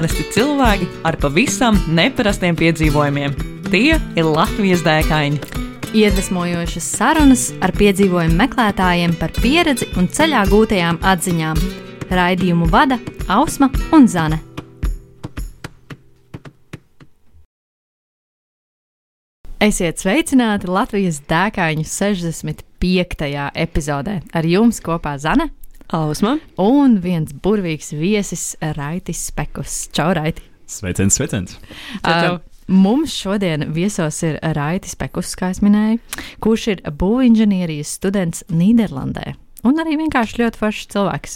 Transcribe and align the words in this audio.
Parasti 0.00 0.22
cilvēki 0.32 0.86
ar 1.04 1.18
pavisam 1.20 1.76
neparastiem 1.92 2.56
piedzīvojumiem. 2.56 3.34
Tie 3.66 3.98
ir 4.00 4.24
Latvijas 4.24 4.80
dēkaini. 4.80 5.36
Iedvesmojošas 5.92 6.86
sarunas 6.94 7.42
ar 7.60 7.74
piedzīvojumu 7.76 8.38
meklētājiem 8.38 9.12
par 9.20 9.34
pieredzi 9.36 9.90
un 10.00 10.08
ceļā 10.08 10.46
gūtajām 10.48 11.02
atziņām. 11.04 11.60
Raidījumu 12.16 12.70
vada 12.72 12.96
Ausma 13.28 13.68
un 13.92 14.08
Zane. 14.08 14.40
Esiet 19.60 20.00
sveicināti 20.00 20.72
Latvijas 20.72 21.20
dēkaņu 21.28 21.84
65. 21.84 23.32
epizodē. 23.68 24.22
Ar 24.32 24.48
jums 24.48 24.80
kopā 24.80 25.18
Zane 25.20 25.52
Ausma. 25.90 26.36
un 26.60 27.00
viens 27.02 27.32
burvīgs 27.32 27.90
viesis 27.98 28.54
Raitis 28.76 29.24
Spekus. 29.30 29.88
Čau, 29.90 30.12
Raiti! 30.14 30.44
Sveiciens, 30.70 31.16
sveiciens! 31.18 31.56
Uh, 32.04 32.38
Mums 32.70 33.16
šodien 33.18 33.64
viesos 33.74 34.20
ir 34.22 34.36
Raitis 34.54 34.94
Pekus, 34.94 35.32
kā 35.34 35.48
es 35.50 35.58
minēju, 35.58 35.98
kurš 36.38 36.66
ir 36.70 36.82
būvinženierijas 36.86 37.96
students 37.98 38.44
Nīderlandē. 38.46 39.32
Un 39.66 39.82
arī 39.82 39.96
vienkārši 39.98 40.38
ļoti 40.40 40.60
foršs 40.60 40.86
cilvēks. 40.94 41.34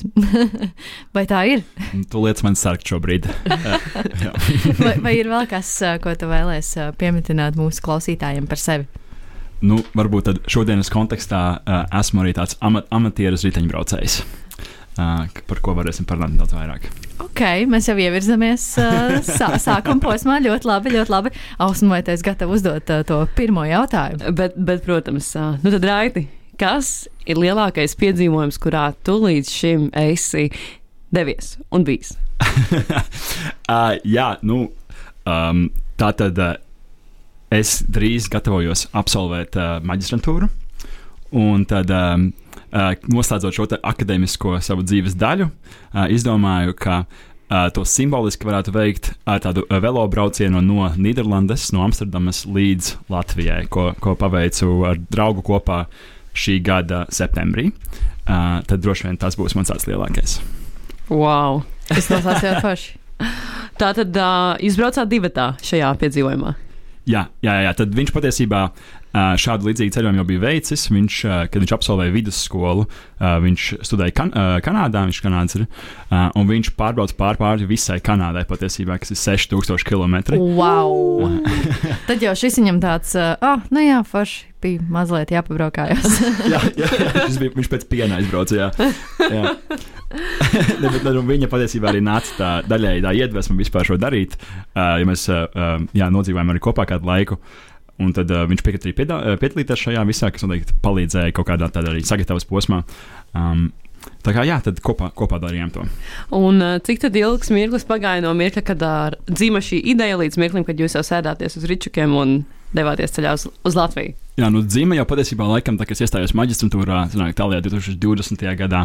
vai 1.17 1.25
tā 1.29 1.43
ir? 1.51 1.65
Tu 1.91 2.23
lietas 2.23 2.47
man 2.47 2.55
sarkt 2.57 2.87
šobrīd. 2.89 3.27
Vai, 4.85 4.95
vai 5.03 5.13
ir 5.19 5.29
vēl 5.29 5.49
kas, 5.51 5.75
ko 6.03 6.15
tu 6.19 6.31
vēlēsies 6.31 6.95
pieminēt 7.01 7.59
mūsu 7.59 7.83
klausītājiem 7.85 8.47
par 8.49 8.61
sevi? 8.61 8.87
Nu, 9.65 9.81
varbūt 9.97 10.29
tad 10.29 10.41
šodienas 10.51 10.91
kontekstā 10.93 11.43
uh, 11.57 11.85
esmu 12.01 12.25
arī 12.25 12.35
tāds 12.37 12.59
ama 12.65 12.85
amatieris 12.95 13.45
riteņbraucējs, 13.47 14.19
uh, 14.99 15.25
par 15.49 15.63
ko 15.65 15.75
varēsim 15.79 16.09
parunāt 16.09 16.37
daudz 16.41 16.57
vairāk. 16.57 16.89
Ok, 17.25 17.43
mēs 17.71 17.89
jau 17.89 17.97
ievirzamies 18.01 18.67
uh, 18.83 19.17
sā, 19.25 19.55
sākuma 19.63 20.03
posmā. 20.03 20.39
Ļoti 20.45 20.71
labi, 20.71 20.95
ļoti 20.97 21.15
labi. 21.15 21.35
Ausma, 21.65 21.97
vai 21.97 22.03
tu 22.07 22.15
esi 22.15 22.27
gatava 22.27 22.57
uzdot 22.57 22.93
uh, 22.93 23.05
to 23.07 23.21
pirmo 23.39 23.67
jautājumu? 23.69 24.35
Bet, 24.37 24.59
bet, 24.59 24.85
protams, 24.87 25.31
ā, 25.39 25.55
nu 25.65 25.75
tad 25.75 25.87
raiti. 25.89 26.27
Kas 26.61 27.09
ir 27.27 27.41
lielākais 27.41 27.97
piedzīvojums, 27.99 28.61
kurā 28.63 28.91
tu 29.07 29.17
līdz 29.25 29.51
šim 29.51 29.89
esi 29.99 30.47
devies 31.15 31.57
un 31.75 31.87
bijis? 31.87 32.15
uh, 32.45 33.97
jā, 34.17 34.29
nu, 34.47 34.69
um, 35.27 35.67
tā 35.99 36.13
tad 36.19 36.39
uh, 36.39 36.55
es 37.55 37.79
drīz 37.91 38.29
gatavojos 38.33 38.89
absolvēt 38.97 39.59
uh, 39.59 39.77
maģistrantūru. 39.87 40.49
Un 41.35 41.65
tad, 41.67 41.91
um, 41.91 42.29
uh, 42.71 42.93
noslēdzot 43.11 43.57
šo 43.57 43.69
akadēmisko 43.81 44.59
savu 44.63 44.85
dzīves 44.87 45.17
daļu, 45.19 45.49
uh, 45.51 46.05
izdomāju, 46.15 46.77
ka 46.79 47.01
uh, 47.05 47.69
to 47.75 47.85
simboliski 47.89 48.47
varētu 48.47 48.75
veikt 48.75 49.13
ar 49.27 49.43
tādu 49.43 49.65
velobraucienu 49.71 50.63
no 50.63 50.89
Nīderlandes, 50.95 51.71
no 51.75 51.85
Amsterdamas 51.87 52.45
līdz 52.47 52.95
Latvijai, 53.13 53.65
ko, 53.67 53.93
ko 53.99 54.15
paveicu 54.19 54.83
ar 54.89 55.01
draugu 55.11 55.45
kopā 55.47 55.85
šī 56.35 56.59
gada 56.67 57.05
septembrī. 57.15 57.71
Uh, 58.25 58.61
tad 58.67 58.83
droši 58.83 59.09
vien 59.09 59.19
tas 59.21 59.37
būs 59.39 59.57
mans 59.59 59.71
tāds 59.71 59.89
lielākais. 59.91 60.39
Wow! 61.11 61.65
Es 61.93 62.09
lasās 62.09 62.45
jau 62.47 62.55
forši. 62.65 62.95
Tā 63.81 63.91
tad 63.97 64.15
uh, 64.17 64.55
izbraucāt 64.63 65.11
divatā 65.11 65.53
šajā 65.67 65.91
piedzīvojumā. 66.01 66.55
Jā, 67.11 67.27
jā, 67.45 67.55
jā, 67.67 67.73
tad 67.77 67.93
viņš 67.97 68.13
patiesībā 68.17 68.61
šādu 69.15 69.71
līdzīgu 69.71 69.95
ceļojumu 69.95 70.23
jau 70.23 70.27
bija 70.29 70.43
veicis. 70.43 70.87
Viņš, 70.91 71.19
ā, 71.29 71.41
kad 71.51 71.63
viņš 71.63 71.75
absolvēja 71.77 72.15
vidusskolu, 72.15 72.87
ā, 73.19 73.37
viņš 73.45 73.69
studēja 73.87 74.17
kan 74.17 74.33
Kanādā, 74.65 75.05
viņš 75.09 75.21
Kanādas, 75.25 75.59
ir, 75.59 75.67
un 76.11 76.49
viņš 76.49 76.73
pārbrauca 76.79 77.17
pār 77.19 77.39
pāri 77.41 77.69
visai 77.69 78.01
Kanādai, 78.05 78.45
patiesībā, 78.49 78.99
kas 79.03 79.15
ir 79.15 79.21
6000 79.21 79.87
km. 79.87 80.19
Wow! 80.39 81.39
Tad 82.09 82.25
jau 82.25 82.35
šis 82.39 82.59
viņam 82.61 82.83
tāds, 82.83 83.15
ah, 83.19 83.39
uh, 83.39 83.71
nu 83.75 83.85
jā, 83.85 84.01
forši 84.09 84.55
bija 84.65 84.85
mazliet 84.93 85.33
jāpabraukājās. 85.35 86.21
jā, 86.53 86.61
jā, 86.79 86.89
viņš, 86.89 87.37
bija, 87.43 87.53
viņš 87.59 87.71
pēc 87.73 87.85
piena 87.91 88.21
aizbrauca. 88.21 88.57
Jā. 88.57 88.71
Jā. 89.21 89.53
ne, 90.83 90.89
bet, 90.89 91.05
nu, 91.05 91.25
viņa 91.29 91.51
patiesībā 91.53 91.91
arī 91.93 92.01
nāca 92.05 92.39
tā 92.39 92.51
daļēji 92.71 93.05
tā 93.05 93.15
iedvesma 93.21 93.59
vispār 93.61 93.91
šo 93.91 94.01
darīt. 94.01 94.39
Uh, 94.73 94.97
ja 95.03 95.09
mēs 95.09 95.29
uh, 95.33 95.47
jā, 95.97 96.11
nodzīvojām 96.15 96.55
arī 96.55 96.65
kopā 96.65 96.89
kādu 96.91 97.11
laiku. 97.11 97.41
Un 98.03 98.11
tad 98.17 98.31
uh, 98.35 98.43
viņš 98.51 98.65
piekrita 98.67 98.89
arī 98.89 98.97
piedā, 98.99 99.21
piedalīties 99.39 99.85
šajā 99.87 100.03
visā, 100.09 100.33
kas 100.35 100.43
noteikti 100.43 100.75
palīdzēja 100.83 101.35
kaut 101.37 101.47
kādā 101.53 101.69
tādā 101.71 101.93
arī 101.93 102.03
sagatavas 102.07 102.47
posmā. 102.49 102.81
Um, 103.39 103.69
tā 104.27 104.35
kā 104.35 104.43
jā, 104.49 104.59
tad 104.65 104.81
kopā, 104.85 105.13
kopā 105.15 105.39
darījām 105.43 105.71
to. 105.75 105.87
Un 106.35 106.59
cik 106.85 107.05
tad 107.07 107.15
ilgs 107.17 107.53
mirklis 107.55 107.87
pagāja 107.89 108.25
no 108.25 108.35
mirkļa, 108.37 108.65
kad 108.67 108.83
dzima 109.31 109.63
šī 109.65 109.79
ideja, 109.95 110.19
līdz 110.21 110.41
mirklim, 110.43 110.67
kad 110.67 110.83
jūs 110.83 110.99
jau 110.99 111.05
sēdāties 111.07 111.57
uz 111.61 111.71
ričukiem 111.71 112.19
un 112.19 112.37
devāties 112.75 113.15
ceļā 113.15 113.35
uz, 113.39 113.47
uz 113.67 113.79
Latviju? 113.79 114.15
Jā, 114.35 114.49
nu 114.51 114.65
dzīve 114.67 114.97
jau 114.99 115.05
patiesībā 115.07 115.47
laikam, 115.47 115.77
tā, 115.79 115.87
kad 115.87 115.95
es 115.95 116.03
iestājos 116.09 116.35
maģistrantūrā, 116.35 117.05
sanāk, 117.13 117.37
tālajā 117.39 117.63
2020. 117.69 118.43
gadā. 118.59 118.81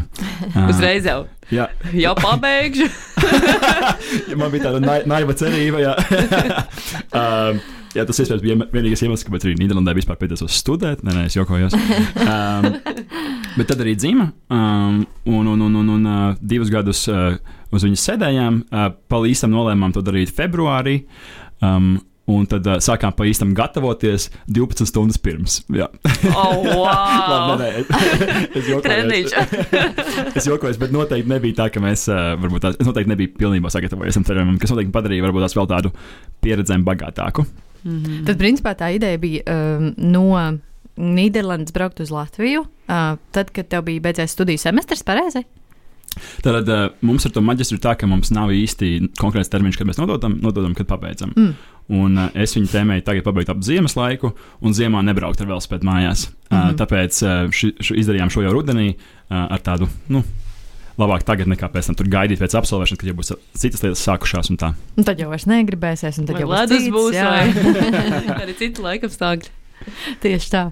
Uzreiz 0.67 1.07
jau, 1.09 1.23
Jā, 1.49 1.65
jau 1.97 2.13
pabeigšu. 2.19 2.85
ja 4.29 4.37
man 4.39 4.53
bija 4.53 4.67
tāda 4.67 4.83
nai 4.83 4.99
naiva 5.09 5.33
cerība. 5.33 5.81
Jā. 5.81 5.95
um, 7.17 7.63
jā, 7.95 8.05
tas 8.07 8.19
iespējams 8.22 8.44
bija 8.44 8.57
vienīgais 8.73 9.03
iemesls, 9.05 9.25
kāpēc 9.27 9.47
arī 9.47 9.55
Nīderlandē 9.59 9.95
vispār 9.97 10.19
pieteicis 10.22 10.59
studēt. 10.61 11.03
Nē, 11.05 11.16
nē, 11.16 11.27
es 11.29 11.38
jokojos. 11.38 11.77
Um, 12.25 12.69
bet 13.57 13.69
tad 13.72 13.81
arī 13.85 13.95
dzīva. 14.00 14.29
Um, 14.53 15.01
un, 15.29 15.53
un, 15.55 15.66
un, 15.67 15.79
un, 15.83 15.95
un 15.97 16.09
uh, 16.09 16.27
divus 16.41 16.72
gadus 16.73 17.05
uh, 17.11 17.39
uz 17.73 17.88
viņas 17.88 18.05
sēdējām. 18.11 18.61
Uh, 18.69 18.91
pa 19.09 19.23
īstam 19.29 19.53
nolēmām 19.55 19.95
to 19.95 20.05
darīt 20.05 20.33
februārī. 20.35 21.01
Um, 21.63 21.97
Un 22.29 22.45
tad 22.45 22.67
uh, 22.69 22.77
sākām 22.83 23.13
pa 23.17 23.25
īstam 23.25 23.55
gatavoties 23.57 24.27
12 24.53 24.85
stundas 24.85 25.17
pirms. 25.17 25.63
Jā, 25.73 25.88
Oh, 26.29 26.61
wow! 26.77 27.56
Labi, 27.56 27.63
nē, 27.63 27.69
nē, 27.71 28.50
es. 28.53 28.67
Treniņš. 28.85 29.33
es 30.38 30.50
jokojos, 30.50 30.77
bet 30.81 30.94
noteikti 30.94 31.31
nebija 31.31 31.57
tā, 31.63 31.69
ka 31.73 31.81
mēs, 31.81 32.06
uh, 32.11 32.35
varbūt, 32.38 32.67
tā, 32.67 32.73
es 32.77 32.85
noteikti 32.85 33.13
nebiju 33.16 33.33
pilnībā 33.39 33.71
sagatavojies 33.73 34.19
tam 34.19 34.27
ceļojumam, 34.29 34.61
kas 34.61 34.75
noteikti 34.75 34.94
padarīja 34.94 35.25
varbūt 35.25 35.47
tās 35.47 35.57
vēl 35.57 35.71
tādu 35.73 35.94
pieredzējumu 36.45 36.85
bagātāku. 36.91 37.47
Tad, 37.84 38.35
principā, 38.40 38.73
tā 38.78 38.91
ideja 38.95 39.19
bija 39.22 39.44
um, 39.45 39.94
no 39.97 40.25
Nīderlandes 41.00 41.72
braukt 41.75 42.01
uz 42.03 42.12
Latviju, 42.12 42.66
uh, 42.66 43.16
tad, 43.31 43.53
kad 43.56 43.69
tev 43.72 43.85
bija 43.88 44.03
beidzies 44.09 44.35
studiju 44.35 44.59
semestris, 44.59 45.06
pareizi? 45.07 45.45
Tad 46.44 46.68
uh, 46.68 46.89
mums 47.06 47.25
ar 47.28 47.34
to 47.35 47.44
maģistru 47.45 47.78
ir 47.78 47.84
tā, 47.84 47.94
ka 48.00 48.09
mums 48.09 48.34
nav 48.35 48.51
īsti 48.51 49.12
konkrēts 49.19 49.51
termiņš, 49.53 49.78
kad 49.79 49.88
mēs 49.88 50.00
nododam, 50.01 50.35
nododam 50.44 50.73
kad 50.78 50.89
pabeidzam. 50.89 51.31
Mm. 51.38 51.53
Un 52.00 52.19
uh, 52.19 52.28
es 52.38 52.53
viņu 52.57 52.72
tēmēju 52.73 53.06
tagad 53.07 53.25
pabeigt 53.25 53.53
ap 53.53 53.63
ziemas 53.66 53.95
laiku, 53.97 54.34
un 54.66 54.75
ziemā 54.75 55.01
nebraukt 55.06 55.41
ar 55.41 55.50
velospēdu 55.50 55.88
mājās. 55.88 56.28
Mm 56.28 56.57
-hmm. 56.57 56.73
uh, 56.73 56.75
tāpēc 56.81 57.23
uh, 57.23 57.39
ši, 57.53 57.72
ši, 57.79 58.00
izdarījām 58.03 58.34
šo 58.34 58.44
jau 58.45 58.53
rudenī 58.57 58.91
uh, 58.94 59.47
ar 59.47 59.63
tādu, 59.66 59.88
nu, 60.09 60.23
labāk 60.99 61.23
tagad 61.27 61.49
nekā 61.51 61.69
pēc 61.73 61.89
tam 61.89 61.97
tur 61.99 62.09
gaidīt 62.11 62.41
pēc 62.41 62.55
absolvēšanas, 62.59 62.99
kad 62.99 63.09
jau 63.09 63.17
būs 63.17 63.33
citas 63.59 63.83
lietas 63.85 64.03
sākušās 64.05 64.51
un 64.53 64.59
tā. 64.61 64.73
Un 64.99 65.07
tad 65.07 65.21
jau 65.21 65.29
vairs 65.31 65.47
negribēsies, 65.49 66.19
un 66.21 66.27
tad 66.29 66.37
Vai 66.37 66.43
jau 66.43 66.49
būs 66.51 66.59
ledus 66.59 66.83
cits, 66.83 66.95
būs, 66.95 67.15
jā. 67.15 67.29
vai 67.29 68.35
arī 68.43 68.57
citi 68.59 68.85
laikapstākļi. 68.85 69.55
Tieši 70.23 70.51
tā. 70.51 70.63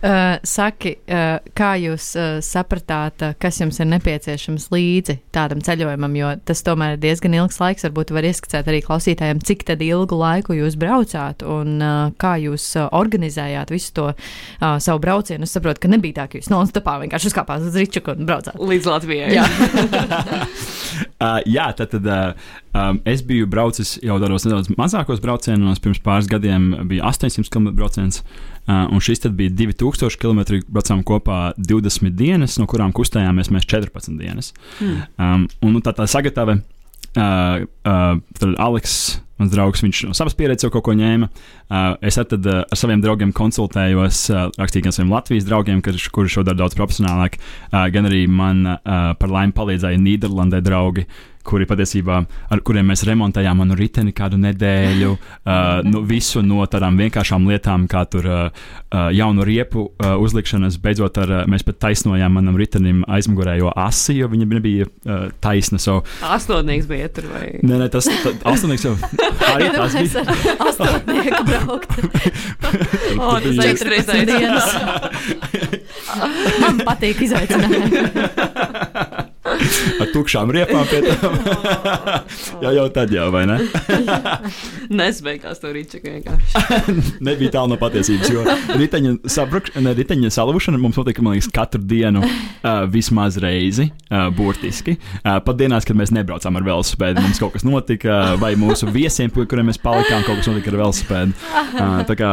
Uh, 0.00 0.38
saki, 0.48 0.94
uh, 1.12 1.42
kā 1.52 1.74
jūs 1.76 2.04
uh, 2.16 2.38
sapratāt, 2.40 3.20
uh, 3.20 3.34
kas 3.36 3.58
jums 3.60 3.76
ir 3.82 3.88
nepieciešams 3.90 4.70
līdzi 4.72 5.18
tādam 5.36 5.60
ceļojumam, 5.60 6.14
jo 6.16 6.30
tas 6.48 6.62
tomēr 6.64 6.94
ir 6.94 7.02
diezgan 7.02 7.34
ilgs 7.36 7.58
laiks. 7.60 7.84
Varbūt 7.84 8.14
var 8.16 8.24
ieskicēt 8.24 8.70
arī 8.72 8.78
klausītājiem, 8.86 9.42
cik 9.44 9.66
tad 9.68 9.82
ilgu 9.84 10.16
laiku 10.16 10.56
jūs 10.56 10.78
braucāt 10.80 11.44
un 11.44 11.74
uh, 11.84 12.14
kā 12.16 12.38
jūs 12.40 12.64
uh, 12.80 12.86
organizējāt 12.96 13.72
visu 13.74 13.92
to 13.98 14.06
uh, 14.14 14.78
savu 14.80 15.02
braucienu. 15.04 15.44
Es 15.44 15.52
saprotu, 15.52 15.82
ka 15.84 15.90
nebija 15.92 16.22
tā, 16.22 16.26
ka 16.32 16.40
jūs 16.40 16.48
non-stopā 16.48 16.96
vienkārši 17.02 17.28
uzkāpāt 17.34 17.66
uz 17.68 17.76
Ričuku 17.76 18.14
un 18.16 18.30
braucāt. 18.30 18.56
Līdz 18.56 18.88
Latvijai. 18.88 19.34
Jā. 19.36 19.44
Uh, 21.20 21.42
jā, 21.58 21.66
tad, 21.76 21.92
tad 21.92 22.08
uh, 22.08 22.54
um, 22.72 23.02
es 23.04 23.20
biju 23.20 23.50
braucis 23.52 23.98
jau 24.00 24.16
tādos 24.24 24.48
nedaudz 24.48 24.72
mazākos 24.80 25.20
braucienos. 25.20 25.84
Pirms 25.84 26.00
pāris 26.00 26.30
gadiem 26.32 26.72
bija 26.88 27.04
800 27.12 27.52
km 27.52 27.74
brauciens, 27.76 28.22
uh, 28.24 28.49
un 28.68 29.00
šis 29.02 29.24
tad 29.24 29.32
bija 29.38 29.52
2000 29.56 30.18
km. 30.20 30.60
Braucām 30.68 31.04
kopā 31.06 31.52
20 31.58 32.14
dienas, 32.18 32.58
no 32.60 32.68
kurām 32.70 32.92
kustējāmies 32.96 33.50
mēs 33.54 33.66
14 33.70 34.18
dienas. 34.20 34.52
Hmm. 34.78 35.00
Um, 35.16 35.48
un 35.64 35.74
nu, 35.76 35.82
tā 35.84 35.94
tā 35.96 36.06
sagatave, 36.10 36.60
uh, 37.16 37.64
uh, 37.64 38.14
tad 38.38 38.54
Aleks 38.58 39.20
Mans 39.40 39.52
draugs, 39.54 39.80
viņš 39.80 40.02
no 40.10 40.16
savas 40.16 40.36
pieredzes 40.36 40.66
jau 40.66 40.72
kaut 40.74 40.84
ko 40.90 40.94
ņēma. 40.98 41.30
Uh, 41.70 41.94
es 42.04 42.18
tad 42.20 42.44
uh, 42.44 42.60
ar 42.62 42.78
saviem 42.78 43.00
draugiem 43.00 43.32
konsultējos, 43.36 44.22
uh, 44.34 44.46
rakstīju 44.60 44.86
gan 44.86 44.96
saviem 44.96 45.14
Latvijas 45.14 45.48
draugiem, 45.48 45.80
kurš 45.84 46.10
kur 46.12 46.28
šo 46.28 46.44
dara 46.44 46.60
daudz 46.60 46.76
profesionālāk, 46.76 47.38
gan 47.70 48.08
arī 48.08 48.26
man 48.28 48.62
par 48.84 49.30
laimi 49.32 49.54
palīdzēja 49.56 50.00
Nīderlandē 50.00 50.60
draugi, 50.64 51.06
kuri 51.46 51.64
patiesībā, 51.68 52.18
ar 52.52 52.60
kuriem 52.66 52.90
mēs 52.90 53.02
remontējām 53.08 53.62
manu 53.62 53.76
riteni 53.78 54.12
kādu 54.16 54.38
nedēļu, 54.40 55.12
uh, 55.14 55.80
nu, 55.86 56.02
visu 56.06 56.42
no 56.44 56.60
tādām 56.68 56.98
vienkāršām 57.00 57.48
lietām, 57.48 57.86
kā 57.90 58.04
tur 58.10 58.28
uh, 58.28 58.66
jaunu 59.16 59.46
riepu 59.46 59.86
uh, 59.88 60.12
uzlikšanas, 60.20 60.76
beidzot 60.84 61.20
ar, 61.22 61.34
uh, 61.40 61.48
mēs 61.50 61.64
pat 61.66 61.80
taisnojām 61.86 62.36
manam 62.36 62.58
ritenim 62.60 63.02
aizmugurējo 63.08 63.72
asi, 63.72 64.18
jo 64.20 64.28
viņa 64.32 64.50
nebija 64.52 64.88
uh, 64.90 65.28
taisna. 65.42 65.80
So, 65.80 66.00
Astotnieks 66.28 66.88
bija 66.90 67.08
tur 67.14 67.30
vai? 67.32 67.46
nē, 67.64 67.80
nē, 67.86 67.88
tas 67.92 68.10
astotnieks 68.10 68.84
jau 68.84 68.96
arī 69.50 69.68
tas 69.76 69.94
bija. 69.96 70.22
Astotnieku 70.66 71.42
braukt. 71.48 71.90
O, 73.18 73.40
tas 73.40 73.52
bija- 73.56 73.72
ir 73.74 73.86
reizes 73.94 74.22
dienas. 74.30 74.68
Man 76.60 76.76
patīk 76.86 77.16
izaicinājumi. 77.28 77.90
Ar 80.00 80.10
tukšām 80.12 80.50
riepām 80.54 80.86
pie 80.90 81.00
tam. 81.08 81.36
jā, 82.64 82.72
jau 82.76 82.86
tad 82.94 83.12
jau, 83.14 83.26
vai 83.34 83.44
ne? 83.48 83.58
Nesbeigās 85.00 85.60
to 85.62 85.72
rīčaku 85.74 86.14
vienkārši. 86.14 86.64
Nebija 87.26 87.54
tālu 87.56 87.74
no 87.74 87.78
patiesības, 87.80 88.30
jo 88.32 88.44
riteņa, 88.80 89.14
sabrukš, 89.30 89.74
ne, 89.82 89.94
riteņa 89.98 90.32
salūšana 90.34 90.80
mums 90.80 90.98
notika, 91.00 91.24
man 91.24 91.36
liekas, 91.36 91.50
katru 91.54 91.82
dienu 91.84 92.22
uh, 92.24 92.84
vismaz 92.90 93.38
reizi, 93.42 93.90
uh, 94.10 94.28
burtiski. 94.34 94.96
Uh, 95.20 95.38
pat 95.44 95.60
dienās, 95.60 95.88
kad 95.88 95.98
mēs 95.98 96.14
nebraucām 96.16 96.58
ar 96.58 96.66
velosipēdu, 96.66 97.22
mums 97.24 97.42
kaut 97.42 97.56
kas 97.56 97.66
notika, 97.66 98.20
vai 98.40 98.54
mūsu 98.60 98.90
viesiem, 98.90 99.32
pie 99.34 99.46
kuriem 99.50 99.70
mēs 99.70 99.80
palikām, 99.82 100.24
kaut 100.26 100.42
kas 100.42 100.50
notika 100.50 100.72
ar 100.72 100.80
velosipēdu. 100.84 101.38
Uh, 101.70 102.02
tā 102.08 102.18
kā 102.18 102.32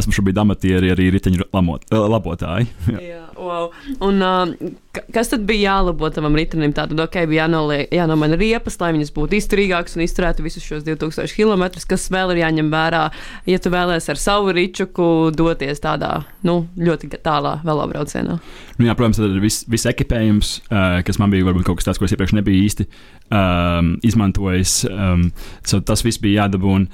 esmu 0.00 0.14
šobrīd 0.16 0.38
amatieri, 0.42 0.90
arī 0.94 1.08
riteņu 1.14 1.48
lamot, 1.54 1.84
uh, 1.92 2.06
labotāji. 2.10 2.66
Jā. 2.94 3.02
Jā, 3.04 3.20
wow. 3.38 3.68
Un, 4.04 4.18
uh, 4.24 4.72
ka- 4.94 5.04
kas 5.14 5.30
tad 5.32 5.44
bija 5.48 5.70
jālabo 5.74 6.08
tavam 6.14 6.34
ritenim? 6.38 6.72
Tātad, 6.74 6.98
ok, 7.04 7.20
bija 7.30 7.46
jānomaina 7.92 8.38
riepas, 8.40 8.78
lai 8.82 8.92
viņas 8.96 9.12
būtu 9.14 9.38
izturīgākas 9.38 9.96
un 9.98 10.04
izturētu 10.06 10.44
visus 10.46 10.66
šos 10.66 10.84
2000 10.86 11.34
km. 11.36 11.66
Kas 11.90 12.08
vēl 12.12 12.34
ir 12.34 12.42
jāņem 12.44 12.70
vērā, 12.74 13.04
ja 13.50 13.62
tu 13.62 13.72
vēlēsies 13.74 14.10
ar 14.14 14.20
savu 14.20 14.54
rīčuku 14.56 15.08
doties 15.36 15.82
tādā 15.84 16.12
nu, 16.46 16.64
ļoti 16.78 17.10
tālā 17.24 17.58
velobraucienā? 17.66 18.38
Nu, 18.78 18.88
jā, 18.88 18.94
protams, 18.98 19.20
tad 19.22 19.30
ir 19.30 19.42
viss 19.44 19.66
vis 19.70 19.86
ekipējums, 19.90 20.54
uh, 20.68 21.00
kas 21.06 21.20
man 21.22 21.30
bija 21.34 21.46
varbūt 21.46 21.68
kaut 21.68 21.78
kas 21.80 21.90
tāds, 21.92 22.02
ko 22.02 22.08
es 22.08 22.14
iepriekš 22.16 22.34
nebiju 22.40 22.64
īsti 22.66 22.88
um, 23.30 23.94
izmantojis. 24.06 24.80
Um, 24.90 25.28
so 25.66 25.80
tas 25.84 26.02
viss 26.06 26.18
bija 26.22 26.44
jādabūna. 26.44 26.90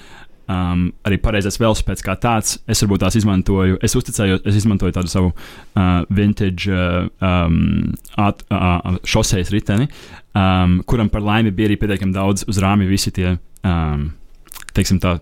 Um, 0.51 0.87
arī 1.07 1.19
pareizais 1.23 1.59
velospēds 1.61 2.03
kā 2.03 2.17
tāds, 2.19 2.57
es 2.71 2.81
varbūt 2.83 3.05
tās 3.05 3.17
izmantoju. 3.21 3.77
Es 3.87 3.95
uzticēju, 3.99 4.41
es 4.49 4.57
izmantoju 4.59 4.95
tādu 4.97 5.11
savu 5.13 5.29
uh, 5.31 6.01
vintage 6.11 6.73
uh, 6.73 7.07
um, 7.23 7.93
at, 8.19 8.43
uh, 8.51 8.97
šoseis 9.07 9.53
riteni, 9.55 9.87
um, 10.35 10.81
kuram 10.91 11.11
par 11.13 11.23
laimi 11.23 11.53
bija 11.55 11.71
arī 11.71 11.77
pietiekami 11.79 12.17
daudz 12.17 12.49
uz 12.51 12.59
rāmja 12.63 12.89
visi 12.91 13.13
tie, 13.15 13.37
um, 13.69 14.09
teiksim 14.75 14.99
tā, 15.03 15.19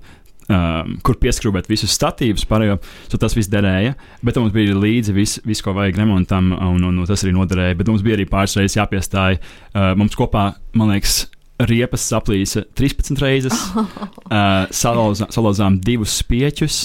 um, 0.48 0.96
kur 1.04 1.18
pieskrūvēt 1.20 1.68
visus 1.68 1.92
statīvus, 1.98 2.46
pārējo, 2.48 2.78
so 3.10 3.20
tas 3.20 3.36
viss 3.36 3.52
derēja. 3.52 3.98
Bet 4.24 4.40
mums 4.40 4.54
bija 4.54 4.76
līdzi 4.78 5.16
viss, 5.16 5.42
vis, 5.44 5.64
ko 5.64 5.76
vajag 5.76 5.98
remontam, 6.00 6.54
un, 6.56 6.78
un, 6.78 7.02
un 7.02 7.10
tas 7.10 7.26
arī 7.26 7.34
noderēja. 7.36 7.76
Bet 7.82 7.90
mums 7.92 8.06
bija 8.06 8.16
arī 8.16 8.28
pāris 8.30 8.56
reizes 8.56 8.78
jāpiestāj. 8.80 9.42
Uh, 9.74 9.92
mums 9.98 10.16
kopā, 10.16 10.54
man 10.78 10.94
liekas, 10.94 11.26
riepas 11.66 12.04
saplīsa 12.10 12.64
13 12.78 13.22
reizes, 13.22 13.62
uh, 13.74 14.66
salauza, 14.74 15.30
salauzām 15.34 15.80
divus 15.84 16.20
spieķus. 16.22 16.82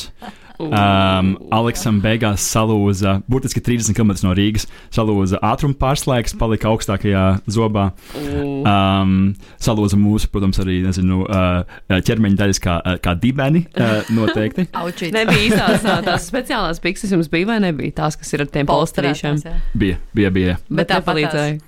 Um, 0.64 1.34
Aleksam 1.52 1.98
beigās 2.04 2.44
salūza, 2.46 3.18
burtiski 3.28 3.60
30 3.64 3.96
km 3.98 4.14
no 4.24 4.36
Rīgas, 4.38 4.68
salūza 4.94 5.40
ātruma 5.44 5.76
pārslēgs, 5.80 6.36
palika 6.40 6.70
augstākajā 6.70 7.24
zobā. 7.52 7.88
Um, 8.16 9.34
salūza 9.62 9.98
mūsu, 10.00 10.30
protams, 10.32 10.62
arī 10.64 10.80
nezinu, 10.86 11.24
uh, 11.26 11.80
ķermeņa 11.90 12.40
daļas 12.40 12.62
kā, 12.64 12.78
kā 13.04 13.16
dibeni, 13.20 13.66
uh, 13.74 14.14
noteikti. 14.14 14.70
Nebija 15.18 15.42
īstās 15.50 15.90
ā, 15.90 15.98
tās 16.06 16.28
speciālās 16.32 16.80
pikses, 16.84 17.12
jums 17.18 17.32
bija 17.34 17.50
vai 17.50 17.60
nebija 17.66 17.98
tās, 18.04 18.20
kas 18.20 18.32
ir 18.38 18.46
ar 18.46 18.54
tiem 18.54 18.70
polsterīšiem? 18.70 19.42
Bija, 19.74 20.00
bija, 20.16 20.32
bija. 20.38 20.58
Bet 20.70 20.84
Bet 20.84 20.94
tāpat 20.94 21.18
nepalīdzēja. 21.18 21.60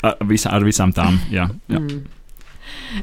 Uh, 0.00 0.16
visā, 0.30 0.54
ar 0.54 0.64
visām 0.64 0.94
tām. 0.96 1.18
Jā, 1.34 1.50
jā. 1.68 1.82
Mm. 1.82 2.19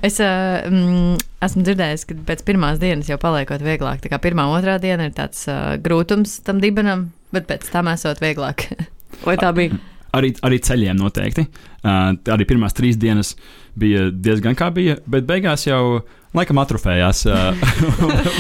Es 0.06 0.20
uh, 0.24 0.64
mm, 0.68 1.18
esmu 1.48 1.64
dzirdējis, 1.68 2.06
ka 2.10 2.18
pēc 2.28 2.44
pirmās 2.48 2.82
dienas 2.82 3.10
jau 3.12 3.20
paliekot 3.22 3.64
vieglāk. 3.64 4.02
Tā 4.04 4.12
kā 4.12 4.20
pirmā, 4.24 4.48
otrā 4.54 4.78
diena 4.84 5.08
ir 5.08 5.16
tāds 5.18 5.46
uh, 5.52 5.76
grūtums 5.84 6.40
tam 6.48 6.62
dibenam, 6.64 7.10
bet 7.36 7.48
pēc 7.50 7.70
tam 7.74 7.92
esot 7.94 8.22
vieglāk. 8.24 8.68
Vai 9.28 9.38
tā 9.40 9.54
bija? 9.56 9.78
Arī, 10.18 10.32
arī 10.48 10.60
ceļiem 10.64 10.98
noteikti. 10.98 11.48
Uh, 11.84 12.14
arī 12.34 12.48
pirmās 12.50 12.76
trīs 12.78 13.00
dienas 13.00 13.36
bija 13.78 14.08
diezgan 14.12 14.58
kā 14.58 14.72
bija, 14.74 14.98
bet 15.08 15.28
beigās 15.30 15.68
jau 15.68 16.02
laikam 16.38 16.62
atrofējās. 16.62 17.24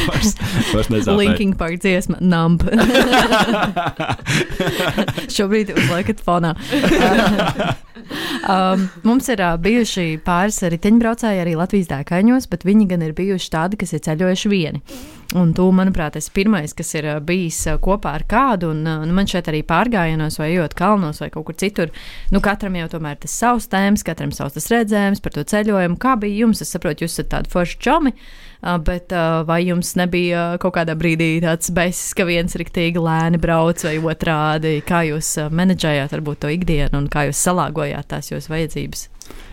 Vairs, 0.08 0.90
vairs. 0.90 1.10
Linking 1.10 1.58
Park 1.58 1.82
dziesma, 1.84 2.20
numb. 2.22 2.64
Šobrīd 5.36 5.74
uzliekat 5.76 6.22
fonā. 6.26 6.54
um, 8.48 8.88
mums 9.08 9.30
ir 9.34 9.44
uh, 9.44 9.56
bijuši 9.62 10.08
pāris 10.26 10.60
riteņbraucēji 10.76 11.44
arī 11.44 11.56
Latvijas 11.60 11.92
dēkaņos, 11.92 12.50
bet 12.52 12.66
viņi 12.68 12.90
gan 12.94 13.06
ir 13.08 13.16
bijuši 13.18 13.54
tādi, 13.54 13.80
kas 13.82 13.96
ir 13.98 14.04
ceļojuši 14.08 14.54
vieni. 14.54 14.84
Un 15.36 15.50
tu, 15.52 15.66
manuprāt, 15.76 16.16
esi 16.16 16.32
pirmais, 16.32 16.72
kas 16.72 16.94
ir 16.96 17.08
bijis 17.28 17.60
kopā 17.84 18.14
ar 18.16 18.24
kādu. 18.32 18.70
Un, 18.72 18.86
nu, 18.88 19.16
man 19.16 19.28
šeit 19.28 19.50
arī 19.52 19.60
pārgājienos, 19.68 20.38
vai 20.40 20.54
ejot 20.54 20.76
kalnos, 20.78 21.20
vai 21.20 21.28
kaut 21.34 21.50
kur 21.50 21.58
citur. 21.60 21.92
Nu, 22.32 22.40
katram 22.44 22.78
jau 22.80 22.88
tomēr 22.94 23.20
tas 23.20 23.36
savs 23.36 23.68
tēmas, 23.68 24.06
katram 24.08 24.32
savs 24.32 24.56
tas 24.56 24.70
redzējums 24.72 25.20
par 25.24 25.36
to 25.36 25.44
ceļojumu. 25.52 26.00
Kā 26.00 26.16
bija 26.22 26.46
jums? 26.46 26.64
Es 26.64 26.72
saprotu, 26.72 27.04
jūs 27.04 27.18
esat 27.18 27.32
tādi 27.34 27.52
forši 27.52 27.80
čomi, 27.84 28.14
bet 28.88 29.12
vai 29.50 29.60
jums 29.66 29.92
nebija 30.00 30.48
kaut 30.64 30.78
kādā 30.80 30.96
brīdī 30.96 31.34
tāds 31.44 31.76
besis, 31.76 32.16
ka 32.16 32.24
viens 32.30 32.56
riktīgi 32.56 33.04
lēni 33.04 33.42
brauc 33.44 33.84
vai 33.84 33.98
otrādi? 34.00 34.78
Kā 34.88 35.04
jūs 35.10 35.36
menedžējāt 35.52 36.16
varbūt 36.16 36.46
to 36.46 36.56
ikdienu 36.56 37.04
un 37.04 37.12
kā 37.12 37.28
jūs 37.28 37.44
salāgojāt 37.50 38.14
tās 38.16 38.32
jūsu 38.32 38.56
vajadzības? 38.56 39.10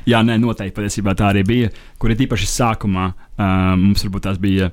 Jā, 0.06 0.20
nē, 0.22 0.36
noteikti 0.38 0.76
patiesībā 0.76 1.14
tā 1.18 1.32
arī 1.32 1.42
bija. 1.48 1.70
Kur 1.98 2.12
ir 2.12 2.20
īpaši 2.26 2.46
sākumā 2.46 3.08
uh, 3.10 3.72
mums 3.80 4.04
varbūt 4.06 4.28
tās 4.28 4.38
bija. 4.38 4.70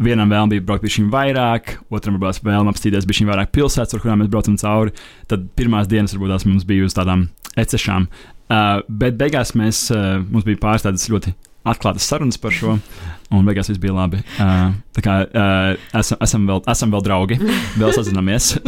Vienam 0.00 0.30
vēlam 0.32 0.50
bija 0.52 0.64
braukt 0.64 0.86
viņa 0.86 1.10
vairāk, 1.12 1.74
otram 1.92 2.16
tās 2.22 2.40
vēlam 2.44 2.70
apstīties 2.70 3.08
viņa 3.08 3.30
vairāk 3.32 3.52
pilsētas, 3.52 3.94
ar 3.94 4.02
kurām 4.02 4.22
mēs 4.22 4.30
braucam 4.32 4.56
cauri. 4.60 4.94
Tad 5.28 5.50
pirmās 5.58 5.90
dienas 5.90 6.14
varbūt 6.16 6.32
tās 6.34 6.46
mums 6.48 6.66
bija 6.68 6.86
uz 6.88 6.96
tādām 6.96 7.28
ecešām. 7.60 8.08
Uh, 8.50 8.80
bet 8.88 9.18
beigās 9.20 9.52
mēs, 9.58 9.84
uh, 9.94 10.18
mums 10.24 10.46
bija 10.48 10.58
pāris 10.62 10.86
tādas 10.86 11.04
ļoti 11.12 11.34
atklātas 11.70 12.06
sarunas 12.08 12.40
par 12.40 12.54
šo, 12.56 12.78
un 13.30 13.46
beigās 13.46 13.68
viss 13.70 13.82
bija 13.82 13.94
labi. 13.94 14.22
Uh, 14.40 14.72
tā 14.96 15.04
kā 15.04 15.20
uh, 15.28 15.74
esam, 16.00 16.18
esam, 16.24 16.48
vēl, 16.48 16.64
esam 16.72 16.96
vēl 16.96 17.04
draugi, 17.06 17.38
vēl 17.76 17.94
sazināmies. 17.94 18.54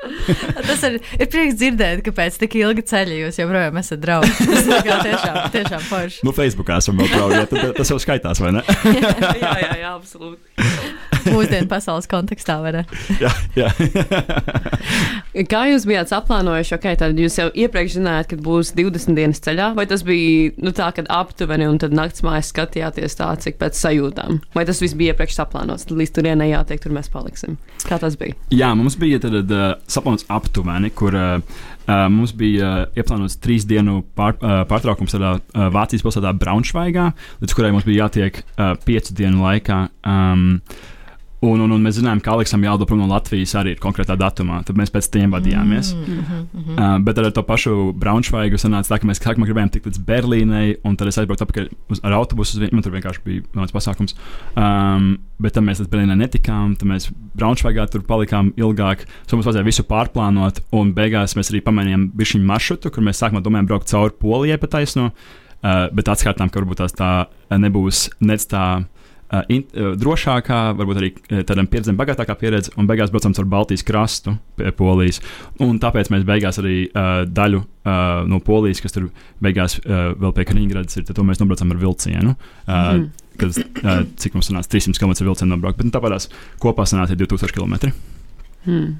Tas 0.80 0.88
ir, 0.88 0.98
ir 1.20 1.30
prieks 1.32 1.58
dzirdēt, 1.60 2.02
ka 2.06 2.14
pēc 2.16 2.40
tik 2.40 2.56
ilga 2.60 2.84
ceļa 2.92 3.20
jūs 3.24 3.40
joprojām 3.42 3.80
esat 3.82 4.02
draugi. 4.02 4.32
Tas 4.50 4.66
ir 4.70 5.04
tiešām, 5.06 5.38
tiešām 5.56 5.86
forši. 5.90 6.24
nu, 6.26 6.34
Facebookā 6.36 6.80
esam 6.80 7.00
vēl 7.00 7.12
draugi, 7.12 7.40
ja, 7.40 7.46
tad 7.50 7.78
tas 7.80 7.92
jau 7.92 8.00
skaitās, 8.02 8.42
vai 8.42 8.54
ne? 8.58 8.66
jā, 9.04 9.14
jā, 9.44 9.72
jā, 9.84 9.94
absolūti. 9.94 11.09
Mūsdienu 11.30 11.68
pasaules 11.70 12.08
kontekstā, 12.10 12.58
jā, 13.20 13.30
jā. 13.56 13.68
Kā 15.52 15.62
jūs 15.70 15.86
bijāt 15.86 16.10
saplānojuši? 16.10 16.74
Okay, 16.76 16.98
tad 16.98 17.18
jūs 17.18 17.38
jau 17.38 17.48
iepriekš 17.54 17.98
zinājāt, 18.00 18.32
ka 18.32 18.38
būs 18.42 18.72
20 18.76 19.18
dienas 19.18 19.42
ceļā, 19.44 19.70
vai 19.78 19.86
tas 19.90 20.02
bija 20.06 20.50
nu, 20.58 20.72
tā, 20.76 20.90
ka 20.96 21.04
aptuveni 21.20 21.68
un 21.70 21.78
tad 21.80 21.94
naktas 21.96 22.24
mājās 22.26 22.50
skatījāties 22.50 23.18
tā, 23.18 23.30
cik 23.44 23.60
pēc 23.60 23.78
sajūtām? 23.78 24.40
Vai 24.56 24.66
tas 24.68 24.82
viss 24.82 24.98
bija 24.98 25.14
iepriekš 25.14 25.38
saplānots, 25.38 25.86
tad 25.86 26.00
līdz 26.00 26.14
turienei 26.18 26.50
jātiek, 26.50 26.82
tur 26.82 26.94
mēs 26.96 27.10
paliksim? 27.12 27.58
Kā 27.86 28.00
tas 28.02 28.18
bija? 28.20 28.36
Jā, 28.54 28.72
mums 28.78 28.98
bija 29.00 29.22
tad, 29.22 29.38
uh, 29.38 29.74
saplānots 29.90 30.26
aptuveni, 30.32 30.90
kur 30.98 31.16
uh, 31.16 31.38
uh, 31.90 32.06
mums 32.12 32.34
bija 32.36 32.70
uh, 32.70 32.98
ieplānots 32.98 33.38
trīs 33.42 33.66
dienu 33.68 34.00
pār, 34.18 34.36
uh, 34.40 34.62
pārtraukums 34.70 35.14
tādā 35.14 35.36
uh, 35.38 35.66
Vācijas 35.74 36.04
pilsētā 36.06 36.34
Braunšvaigā, 36.40 37.10
līdz 37.42 37.56
kurai 37.56 37.74
mums 37.74 37.86
bija 37.88 38.06
jātiek 38.06 38.42
uh, 38.42 38.74
piecu 38.86 39.16
dienu 39.18 39.44
laikā. 39.46 39.84
Um, 40.06 40.62
Un, 41.40 41.56
un, 41.56 41.70
un 41.72 41.80
mēs 41.80 41.96
zinājām, 41.96 42.20
ka 42.20 42.34
Aleksam 42.34 42.64
jālido 42.66 42.84
prom 42.84 42.98
no 43.00 43.06
Latvijas 43.08 43.54
arī 43.56 43.72
ir 43.72 43.78
konkrētā 43.80 44.12
datumā. 44.20 44.58
Tad 44.68 44.76
mēs 44.76 44.90
pēc 44.92 45.06
tam 45.14 45.32
vadījāmies. 45.32 45.94
Mm 45.96 46.18
-hmm. 46.18 46.74
uh, 46.74 46.98
bet 47.04 47.18
ar 47.18 47.30
to 47.32 47.42
pašu 47.48 47.94
Braunšvaigu 47.96 48.60
sanāca 48.60 48.92
tā, 48.92 48.98
ka 49.00 49.08
mēs 49.08 49.22
sākumā 49.24 49.48
gribējām 49.48 49.72
tikt 49.72 49.88
līdz 49.88 50.02
Berlīnei, 50.04 50.76
un 50.84 50.96
tad 50.96 51.08
es 51.08 51.18
aizbraucu 51.18 51.46
atpakaļ 51.46 51.70
uz, 51.88 52.00
ar 52.04 52.12
autobusu. 52.12 52.60
Uz, 52.60 52.72
man 52.72 52.82
tur 52.82 52.92
vienkārši 52.92 53.24
bija 53.24 53.42
viens 53.54 53.72
pasākums. 53.72 54.14
Um, 54.54 55.16
bet 55.40 55.56
tad 55.56 55.64
mēs 55.64 55.80
līdz 55.80 55.88
Berlīnai 55.88 56.18
netikām. 56.20 56.76
Tad 56.76 56.88
mēs 56.88 57.10
Braunšvaigā 57.34 57.88
tur 57.88 58.02
palikām 58.02 58.52
ilgāk. 58.56 59.08
So 59.26 59.36
mums 59.36 59.46
vajadzēja 59.46 59.64
visu 59.64 59.82
pārplānot, 59.82 60.60
un 60.72 60.92
beigās 60.92 61.36
mēs 61.36 61.50
arī 61.50 61.64
pamainījām 61.64 62.10
bišķiņu 62.12 62.44
maršrutu, 62.44 62.90
kur 62.90 63.02
mēs 63.02 63.16
sākumā 63.16 63.40
domājām 63.40 63.66
braukt 63.66 63.88
cauri 63.88 64.12
Polijai 64.20 64.58
pa 64.58 64.66
taisno. 64.66 65.10
uh, 65.64 65.88
bet 65.92 66.08
atskaitām, 66.08 66.50
ka 66.50 66.60
varbūt 66.60 66.84
tās 66.84 66.92
tā 66.92 67.26
nebūs 67.50 68.10
nec 68.20 68.44
tā. 68.44 68.84
Uh, 69.30 69.44
in, 69.54 69.62
uh, 69.78 69.92
drošākā, 69.94 70.56
varbūt 70.74 70.98
arī 70.98 71.08
uh, 71.14 71.42
tādam 71.46 71.68
pieredzēm 71.70 71.98
bagātākā 71.98 72.34
pieredze, 72.40 72.72
un 72.74 72.88
beigās 72.90 73.12
braucam 73.14 73.34
caur 73.36 73.46
Baltijas 73.52 73.84
krastu 73.86 74.34
pie 74.58 74.72
Polijas. 74.74 75.20
Un 75.62 75.78
tāpēc 75.82 76.10
mēs 76.10 76.24
beigās 76.26 76.58
arī 76.58 76.78
uh, 76.88 77.22
daļu 77.30 77.60
uh, 77.62 78.24
no 78.26 78.40
Polijas, 78.42 78.82
kas 78.82 78.96
tur 78.96 79.06
beigās 79.38 79.78
uh, 79.84 80.10
vēl 80.18 80.34
pie 80.34 80.48
Kaliningradas 80.50 80.98
ir, 80.98 81.06
to 81.06 81.26
mēs 81.26 81.38
nobraucam 81.38 81.70
ar 81.70 81.78
vilcienu. 81.78 82.34
Uh, 82.66 82.74
mm. 82.74 83.06
Kad, 83.40 83.60
uh, 83.84 84.02
cik 84.18 84.34
mums 84.34 84.50
sanāca 84.50 84.74
300 84.74 84.98
km 84.98 85.14
vilcienu 85.30 85.54
nobraukt, 85.54 85.78
bet 85.78 85.86
nu, 85.86 85.94
tāpēc 85.94 86.26
kopā 86.60 86.88
sanāca 86.90 87.14
2000 87.14 87.54
km. 87.54 87.94
Hmm. 88.66 88.98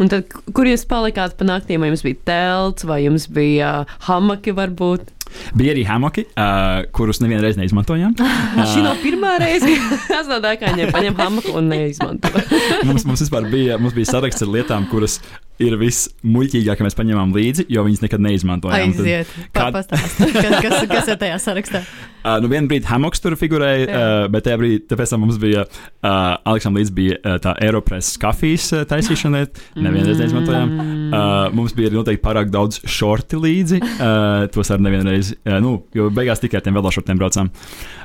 Un 0.00 0.10
tad, 0.10 0.32
kur 0.56 0.66
jūs 0.66 0.84
palikāt 0.88 1.36
pa 1.38 1.46
naktīm? 1.46 1.84
Vai 1.84 1.92
jums 1.92 2.04
bija 2.06 2.18
telts, 2.28 2.86
vai 2.88 3.02
jums 3.04 3.28
bija 3.30 3.82
hamaki 4.08 4.54
varbūt? 4.56 5.12
Bija 5.58 5.74
arī 5.74 5.84
hamaki, 5.88 6.26
uh, 6.32 6.82
kurus 6.96 7.22
nevienu 7.22 7.42
reizi 7.44 7.60
neizmantojām. 7.60 8.16
Uh, 8.18 8.64
Šī 8.72 8.84
nav 8.84 9.00
pirmā 9.04 9.36
reize, 9.42 9.70
kad 10.08 10.18
es 10.22 10.30
no 10.30 10.40
dēkaņiem 10.44 10.92
paņēmu 10.94 11.20
hamaku 11.20 11.56
un 11.60 11.70
neizmantoju. 11.72 12.44
mums, 12.88 13.06
mums 13.08 13.24
vispār 13.24 13.48
bija, 13.52 13.80
mums 13.82 13.96
bija 13.96 14.14
saraksts 14.14 14.44
ar 14.44 14.52
lietām, 14.52 14.88
kuras 14.92 15.20
ir 15.62 15.76
vismuļķīgāk, 15.80 16.78
ka 16.78 16.86
mēs 16.86 16.96
paņēmām 16.98 17.34
līdzi, 17.36 17.66
jo 17.72 17.84
viņas 17.86 18.02
nekad 18.04 18.22
neizmantojām. 18.26 18.92
Aiziet, 18.92 19.30
Kad... 19.54 19.76
kas, 19.90 20.16
kas, 20.18 20.76
kas 20.90 21.10
ir 21.12 21.20
tajā 21.20 21.38
sarakstā? 21.42 21.82
Uh, 22.22 22.36
nu, 22.42 22.50
vienā 22.52 22.70
brīdī 22.70 22.88
hamoks 22.90 23.22
tur 23.22 23.36
figurēja, 23.38 23.86
uh, 23.86 24.26
bet 24.32 24.46
tajā 24.46 24.60
brīdī, 24.60 24.82
tāpēc 24.90 25.14
mums 25.22 25.40
bija, 25.42 25.64
uh, 25.66 26.12
Aleksam 26.52 26.76
līdz 26.78 26.92
bija 26.96 27.18
uh, 27.18 27.38
tā 27.42 27.54
Eiropas 27.64 28.12
kafijas 28.22 28.68
uh, 28.76 28.84
taisīšana, 28.90 29.42
nevienu 29.86 30.10
reizi 30.10 30.26
neizmantojām. 30.26 30.76
Uh, 30.76 31.32
mums 31.56 31.76
bija 31.78 31.92
noteikti 31.94 32.24
pārāk 32.24 32.52
daudz 32.54 32.82
šorti 32.84 33.40
līdzi, 33.42 33.82
uh, 33.82 34.46
tos 34.54 34.72
arī 34.74 34.88
nevienu 34.88 35.10
reizi, 35.10 35.38
uh, 35.46 35.58
nu, 35.62 35.78
jo 35.96 36.10
beigās 36.14 36.42
tikai 36.42 36.60
ar 36.60 36.66
tiem 36.66 36.78
velošortiem 36.78 37.20
braucām. 37.20 37.52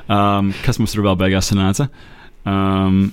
Um, 0.08 0.52
kas 0.64 0.80
mums 0.80 0.94
tur 0.94 1.04
vēl 1.06 1.18
beigās 1.20 1.50
sanāca? 1.52 1.90
Um, 2.48 3.08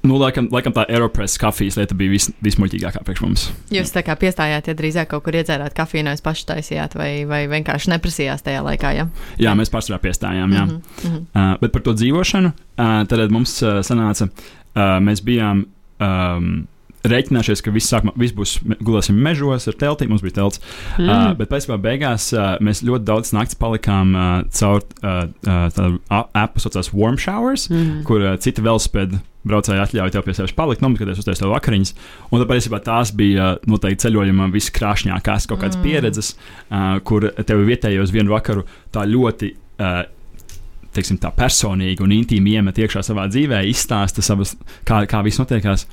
Nu, 0.00 0.16
laikam, 0.16 0.46
laikam 0.48 0.72
tā 0.72 0.86
Aeropress 0.88 1.36
kafijas 1.40 1.76
lieta 1.76 1.96
bija 1.96 2.14
vis, 2.14 2.30
vismuļķīgākā 2.44 3.02
priekš 3.04 3.20
mums. 3.24 3.42
Jūs 3.74 3.92
tā 3.92 4.00
kā 4.06 4.16
piestājāt, 4.20 4.70
ja 4.70 4.74
drīzāk 4.76 5.10
kaut 5.12 5.26
kur 5.26 5.36
iedzērāt 5.36 5.76
kafiju, 5.76 6.06
nevis 6.06 6.24
paši 6.24 6.46
taisījāt, 6.48 6.96
vai, 6.96 7.10
vai 7.28 7.42
vienkārši 7.52 7.92
neprasījās 7.92 8.46
tajā 8.46 8.64
laikā? 8.64 8.94
Ja? 8.96 9.06
Jā, 9.42 9.52
mēs 9.58 9.72
pārsvarā 9.72 10.00
piestājām. 10.00 10.56
Jā. 10.56 10.64
Mm 10.64 10.80
-hmm. 11.04 11.22
uh, 11.34 11.52
bet 11.60 11.76
par 11.76 11.84
to 11.84 11.92
dzīvošanu, 11.92 12.52
uh, 12.52 13.06
tad 13.12 13.30
mums 13.30 13.60
uh, 13.62 13.82
sanāca, 13.84 14.30
uh, 14.30 14.98
mēs 15.04 15.24
bijām. 15.24 15.66
Um, 16.00 16.66
Rēķināšies, 17.00 17.62
ka 17.64 17.72
viss, 17.72 17.88
sākumā, 17.88 18.12
viss 18.16 18.34
būs 18.36 18.58
gulēsim 18.84 19.16
mežos 19.16 19.68
ar 19.68 19.74
telti, 19.80 20.06
mums 20.06 20.20
bija 20.20 20.34
telts. 20.36 20.60
Mm. 20.98 21.08
Uh, 21.08 21.32
bet 21.38 21.48
pēc 21.48 21.66
tam 21.66 21.80
beigās 21.80 22.32
uh, 22.36 22.58
mēs 22.60 22.82
ļoti 22.84 23.04
daudz 23.04 23.32
naktas 23.32 23.56
palikām 23.56 24.12
uh, 24.14 24.44
caur 24.52 24.84
uh, 25.00 25.24
uh, 25.24 25.70
tādu 25.72 25.96
apku, 26.10 26.54
kas 26.54 26.62
saucās 26.62 26.92
Warm 26.92 27.16
Showers, 27.16 27.70
mm. 27.70 28.02
kur 28.04 28.20
uh, 28.20 28.36
citi 28.36 28.60
velospēdi 28.60 29.16
braucēji 29.48 29.80
atļauj 29.82 30.12
tev 30.14 30.24
pie 30.26 30.34
sevis 30.36 30.54
palikt, 30.56 30.82
nometieties 30.84 31.20
uz 31.22 31.26
tevis 31.26 31.42
vakariņas. 31.44 31.92
Un 32.30 32.42
tāpēc 32.42 32.68
tās 32.84 33.12
bija 33.16 33.54
noteikti 33.70 34.06
ceļojuma 34.06 34.50
viskrāšņākās 34.54 35.48
kaut 35.50 35.62
kādas 35.62 35.78
mm. 35.78 35.84
pieredzes, 35.86 36.32
uh, 36.36 36.96
kur 37.06 37.30
tev 37.46 37.64
vietējos 37.68 38.14
vienu 38.14 38.34
vakaru 38.34 38.66
tā 38.94 39.06
ļoti. 39.08 39.54
Uh, 39.80 40.02
Teiksim, 40.90 41.20
tā 41.22 41.28
personīgi 41.30 42.02
un 42.02 42.10
intīmi 42.10 42.56
iemet 42.58 42.80
iekšā 42.82 43.04
savā 43.06 43.28
dzīvē, 43.30 43.60
izstāsta 43.70 44.24
savas, 44.26 44.56
kā, 44.82 45.04
kā 45.06 45.20
viss 45.22 45.38
notiekās. 45.38 45.84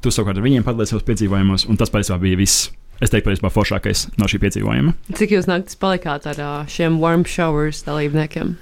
Tu 0.00 0.08
savukārt 0.08 0.40
ar 0.40 0.46
viņiem 0.46 0.64
padalies 0.64 0.94
savos 0.94 1.04
piedzīvojumos, 1.04 1.66
un 1.68 1.76
tas 1.76 1.92
patiesībā 1.92 2.16
bija 2.22 2.38
viss. 2.40 2.70
Es 2.96 3.12
teiktu, 3.12 3.28
ka 3.28 3.34
tas 3.34 3.44
bija 3.44 3.52
foršākais 3.52 4.06
no 4.16 4.24
šī 4.32 4.40
piedzīvojuma. 4.46 4.94
Cik 5.20 5.36
jūs 5.36 5.50
naktis 5.50 5.76
palikāt 5.76 6.24
ar 6.32 6.40
šiem 6.72 6.96
warm 7.02 7.28
showers 7.28 7.82
dalībniekiem? 7.84 8.56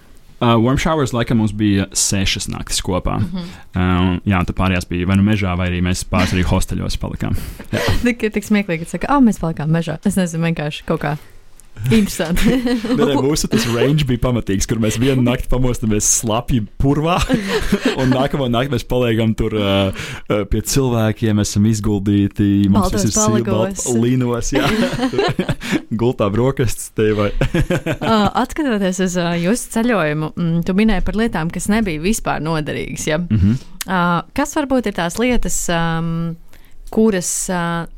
Uh, 0.45 0.59
warm 0.61 0.77
showers 0.77 1.15
laikam 1.17 1.39
mums 1.41 1.55
bija 1.57 1.87
sešas 1.97 2.51
naktis 2.53 2.83
kopā. 2.85 3.17
Mm 3.19 3.31
-hmm. 3.33 3.45
uh, 3.75 4.19
jā, 4.29 4.45
tā 4.45 4.53
pārējās 4.53 4.89
bija 4.89 5.07
vai 5.07 5.17
nu 5.17 5.23
mežā, 5.23 5.57
vai 5.57 5.69
arī 5.71 5.81
mēs 5.83 6.05
pāris 6.05 6.35
arī 6.35 6.43
hosteļos 6.45 6.99
palikām. 7.01 7.37
tik, 8.05 8.33
tik 8.33 8.45
smieklīgi, 8.45 8.85
ka 8.85 8.91
saka, 8.91 9.07
ah, 9.09 9.23
mēs 9.23 9.41
palikām 9.41 9.71
mežā. 9.71 9.99
Es 10.05 10.17
nezinu, 10.17 10.45
vienkārši 10.45 10.85
kaut 10.85 11.01
kā 11.01 11.17
Interesanti. 11.91 12.49
ne, 12.97 13.07
ne, 13.11 13.17
mūsu 13.21 13.49
tas 13.51 13.67
range 13.75 14.07
bija 14.09 14.23
pamatīgs, 14.25 14.69
kur 14.69 14.81
mēs 14.83 14.97
vienu 15.01 15.25
nakti 15.25 15.51
pamostamies 15.53 16.07
slapji 16.21 16.63
purvā, 16.81 17.19
un 18.01 18.15
nākamā 18.15 18.49
naktī 18.53 18.77
mēs 18.77 18.87
paliekam 18.89 19.35
tur 19.37 19.57
uh, 19.59 20.07
pie 20.51 20.63
cilvēkiem, 20.65 21.43
esam 21.45 21.69
izguldīti. 21.69 22.49
Mums 22.73 22.95
tas 22.95 23.05
ir 23.09 23.13
silts, 23.15 23.89
līnos, 24.01 24.53
jā, 24.57 24.69
gultā 26.01 26.31
brokastis 26.33 26.89
te 26.97 27.11
vai. 27.17 27.31
uh, 27.35 28.31
atskatoties 28.31 29.03
uz 29.05 29.19
uh, 29.21 29.35
jūsu 29.41 29.75
ceļojumu, 29.77 30.33
mm, 30.33 30.65
tu 30.65 30.77
minēji 30.79 31.05
par 31.05 31.21
lietām, 31.21 31.53
kas 31.53 31.69
nebija 31.73 32.03
vispār 32.03 32.43
noderīgas. 32.45 33.09
Ja? 33.11 33.21
Mm 33.21 33.41
-hmm. 33.43 33.61
uh, 33.85 34.25
kas 34.37 34.57
varbūt 34.57 34.89
ir 34.89 34.97
tās 34.97 35.21
lietas? 35.21 35.67
Um, 35.69 36.37
kuras 36.95 37.29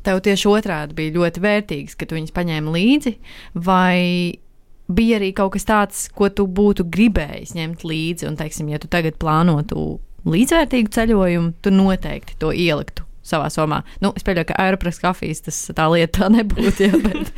tev 0.05 0.21
tieši 0.25 0.49
otrādi 0.49 0.97
bija 0.97 1.15
ļoti 1.19 1.43
vērtīgas, 1.43 1.97
ka 1.99 2.07
tu 2.09 2.17
viņus 2.17 2.33
paņēmi 2.35 2.73
līdzi, 2.73 3.13
vai 3.67 4.37
bija 4.87 5.19
arī 5.19 5.33
kaut 5.37 5.53
kas 5.57 5.67
tāds, 5.67 6.05
ko 6.15 6.29
tu 6.33 6.47
būtu 6.47 6.87
gribējis 6.89 7.55
ņemt 7.57 7.83
līdzi, 7.87 8.27
un, 8.29 8.37
teiksim, 8.39 8.71
ja 8.71 8.79
tu 8.81 8.89
tagad 8.91 9.19
plānotu 9.21 9.99
līdzvērtīgu 10.27 10.91
ceļojumu, 10.95 11.53
tu 11.61 11.73
noteikti 11.73 12.37
to 12.41 12.51
ieliktu 12.55 13.05
savā 13.27 13.49
somā. 13.51 13.81
Nu, 14.03 14.13
es 14.15 14.23
pieļauju, 14.23 14.47
ka 14.49 14.59
aeroprāts 14.63 15.01
kafijas 15.03 15.43
tas 15.45 15.59
tā 15.75 15.87
lieta 15.91 16.23
tā 16.23 16.29
nebūtu, 16.31 16.87
ja, 16.87 17.01
bet 17.03 17.33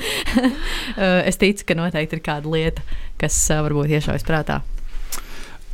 es 1.29 1.39
ticu, 1.41 1.65
ka 1.65 1.77
noteikti 1.79 2.19
ir 2.19 2.23
kāda 2.25 2.53
lieta, 2.53 2.85
kas 3.21 3.37
varbūt 3.49 3.97
iešaujas 3.97 4.27
prātā. 4.27 4.61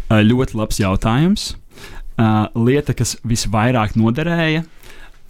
Ļoti 0.09 0.55
labs 0.55 0.79
jautājums. 0.79 1.49
Lieta, 2.15 2.93
kas 2.95 3.17
visvairāk 3.27 3.97
noderēja, 3.99 4.63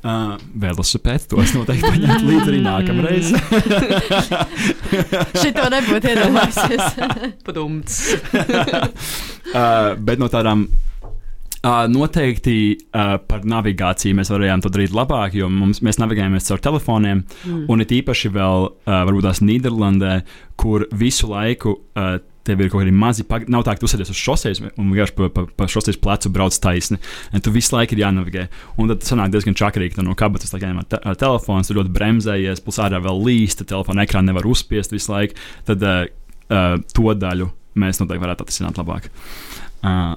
Uh, 0.05 0.35
velosipēds 0.61 1.25
tos 1.31 1.55
noteikti 1.55 1.89
paņemt 1.89 2.25
līdzi 2.27 2.51
arī 2.51 2.59
nākamreiz. 2.61 3.31
Šito 5.41 5.63
nebūtu 5.73 6.11
iedomājies. 6.11 6.99
Padumts. 7.47 7.95
uh, 8.29 9.95
bet 9.97 10.21
no 10.21 10.29
tādām 10.29 10.67
Uh, 11.65 11.87
noteikti 11.89 12.75
uh, 12.93 13.15
par 13.25 13.41
navigāciju 13.49 14.13
mēs 14.19 14.29
varējām 14.29 14.61
to 14.61 14.69
darīt 14.69 14.91
labāk, 14.93 15.33
jo 15.33 15.47
mums, 15.49 15.79
mēs 15.81 15.97
navigējamies 15.97 16.45
caur 16.51 16.61
telefoniem. 16.61 17.23
Mm. 17.41 17.63
Un 17.73 17.81
it 17.81 17.93
īpaši 17.95 18.29
vēl, 18.35 18.67
uh, 18.69 18.99
varbūt 19.07 19.25
tās 19.25 19.41
Nīderlandē, 19.41 20.19
kur 20.61 20.85
visu 20.93 21.31
laiku 21.31 21.73
uh, 21.73 22.19
tev 22.45 22.61
ir 22.61 22.71
kaut 22.71 22.83
kādi 22.83 22.93
mazi, 22.95 23.25
pag... 23.27 23.47
nav 23.51 23.65
tā, 23.65 23.75
ka 23.75 23.83
tu 23.83 23.89
sēdies 23.89 24.11
uz 24.13 24.19
šoseis 24.19 24.61
un 24.65 24.91
vienkārši 24.91 25.15
pa, 25.17 25.29
pa, 25.33 25.45
pa 25.49 25.67
šoseis 25.71 25.99
plecu 26.01 26.31
brauc 26.33 26.57
taisni. 26.61 26.99
Tu 27.35 27.53
visu 27.53 27.75
laiku 27.75 27.97
ir 27.97 28.03
jānavigē. 28.05 28.45
Un 28.81 28.91
tad 28.91 29.05
sanāk 29.07 29.33
diezgan 29.33 29.57
čakarīgi, 29.57 29.95
ka 29.97 30.05
no 30.05 30.15
kabatas 30.17 30.53
tā 30.53 30.61
kā 30.61 30.71
ar, 30.71 30.85
te, 30.89 30.99
ar 31.01 31.17
telefonu, 31.19 31.65
tu 31.65 31.77
ļoti 31.79 31.93
bremzējies, 31.95 32.63
plus 32.65 32.81
ārā 32.83 33.01
vēl 33.03 33.23
līsta, 33.25 33.67
telefona 33.67 34.05
ekrāna 34.05 34.31
nevar 34.31 34.47
uzspiest 34.49 34.93
visu 34.95 35.13
laiku. 35.13 35.37
Tad 35.67 35.85
uh, 35.85 36.05
uh, 36.49 36.75
to 36.93 37.17
daļu 37.25 37.49
mēs 37.81 37.99
noteikti 38.01 38.23
varētu 38.23 38.45
atrisināt 38.45 38.79
labāk. 38.79 39.09
Uh, 39.81 40.15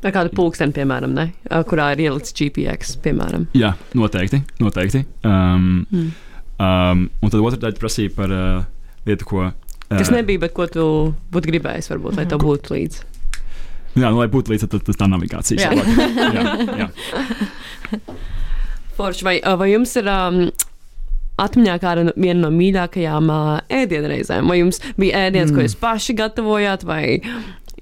Vai 0.00 0.14
kādu 0.16 0.32
pulksteni, 0.32 0.72
piemēram, 0.72 1.12
ne? 1.12 1.26
kurā 1.68 1.90
ir 1.92 2.06
ielikts 2.06 2.32
GPS, 2.32 2.94
piemēram? 3.04 3.50
Jā, 3.56 3.74
noteikti. 3.92 4.40
noteikti. 4.62 5.02
Um, 5.28 5.82
mm. 5.90 6.06
um, 6.56 7.02
un 7.20 7.32
tad 7.32 7.42
otrā 7.42 7.60
daļa 7.66 7.80
prasīja 7.82 8.14
par 8.16 8.32
uh, 8.32 8.62
lietu, 9.04 9.28
ko 9.28 9.50
Kas 9.90 10.10
nebija, 10.14 10.38
bet 10.44 10.52
ko 10.54 10.68
tu 10.70 10.84
būtu 11.34 11.50
gribējis, 11.50 11.90
varbūt, 11.90 12.20
lai 12.20 12.26
tev 12.30 12.44
būtu 12.44 12.76
līdzi. 12.76 13.06
Jā, 13.98 14.06
nu, 14.06 14.20
lai 14.20 14.28
būtu 14.30 14.52
līdzi, 14.52 14.68
tad 14.70 14.84
tas 14.86 14.98
tā 14.98 15.08
navigācija. 15.10 15.58
Jā, 15.58 15.70
jā, 16.30 16.84
jā. 16.84 16.90
Forši, 19.00 19.24
vai, 19.26 19.34
vai 19.58 19.70
jums 19.72 19.96
ir 19.98 20.06
um, 20.12 20.44
atmiņā 21.42 21.74
kāda 21.82 22.04
no, 22.06 22.14
viena 22.14 22.44
no 22.44 22.52
mīļākajām 22.54 23.32
uh, 23.34 23.48
ēdienreizēm? 23.80 24.46
Vai 24.52 24.60
jums 24.60 24.78
bija 25.00 25.24
ēdiens, 25.26 25.50
mm. 25.50 25.56
ko 25.56 25.66
jūs 25.66 25.74
paši 25.80 26.16
gatavojāt, 26.20 26.86
vai 26.86 27.02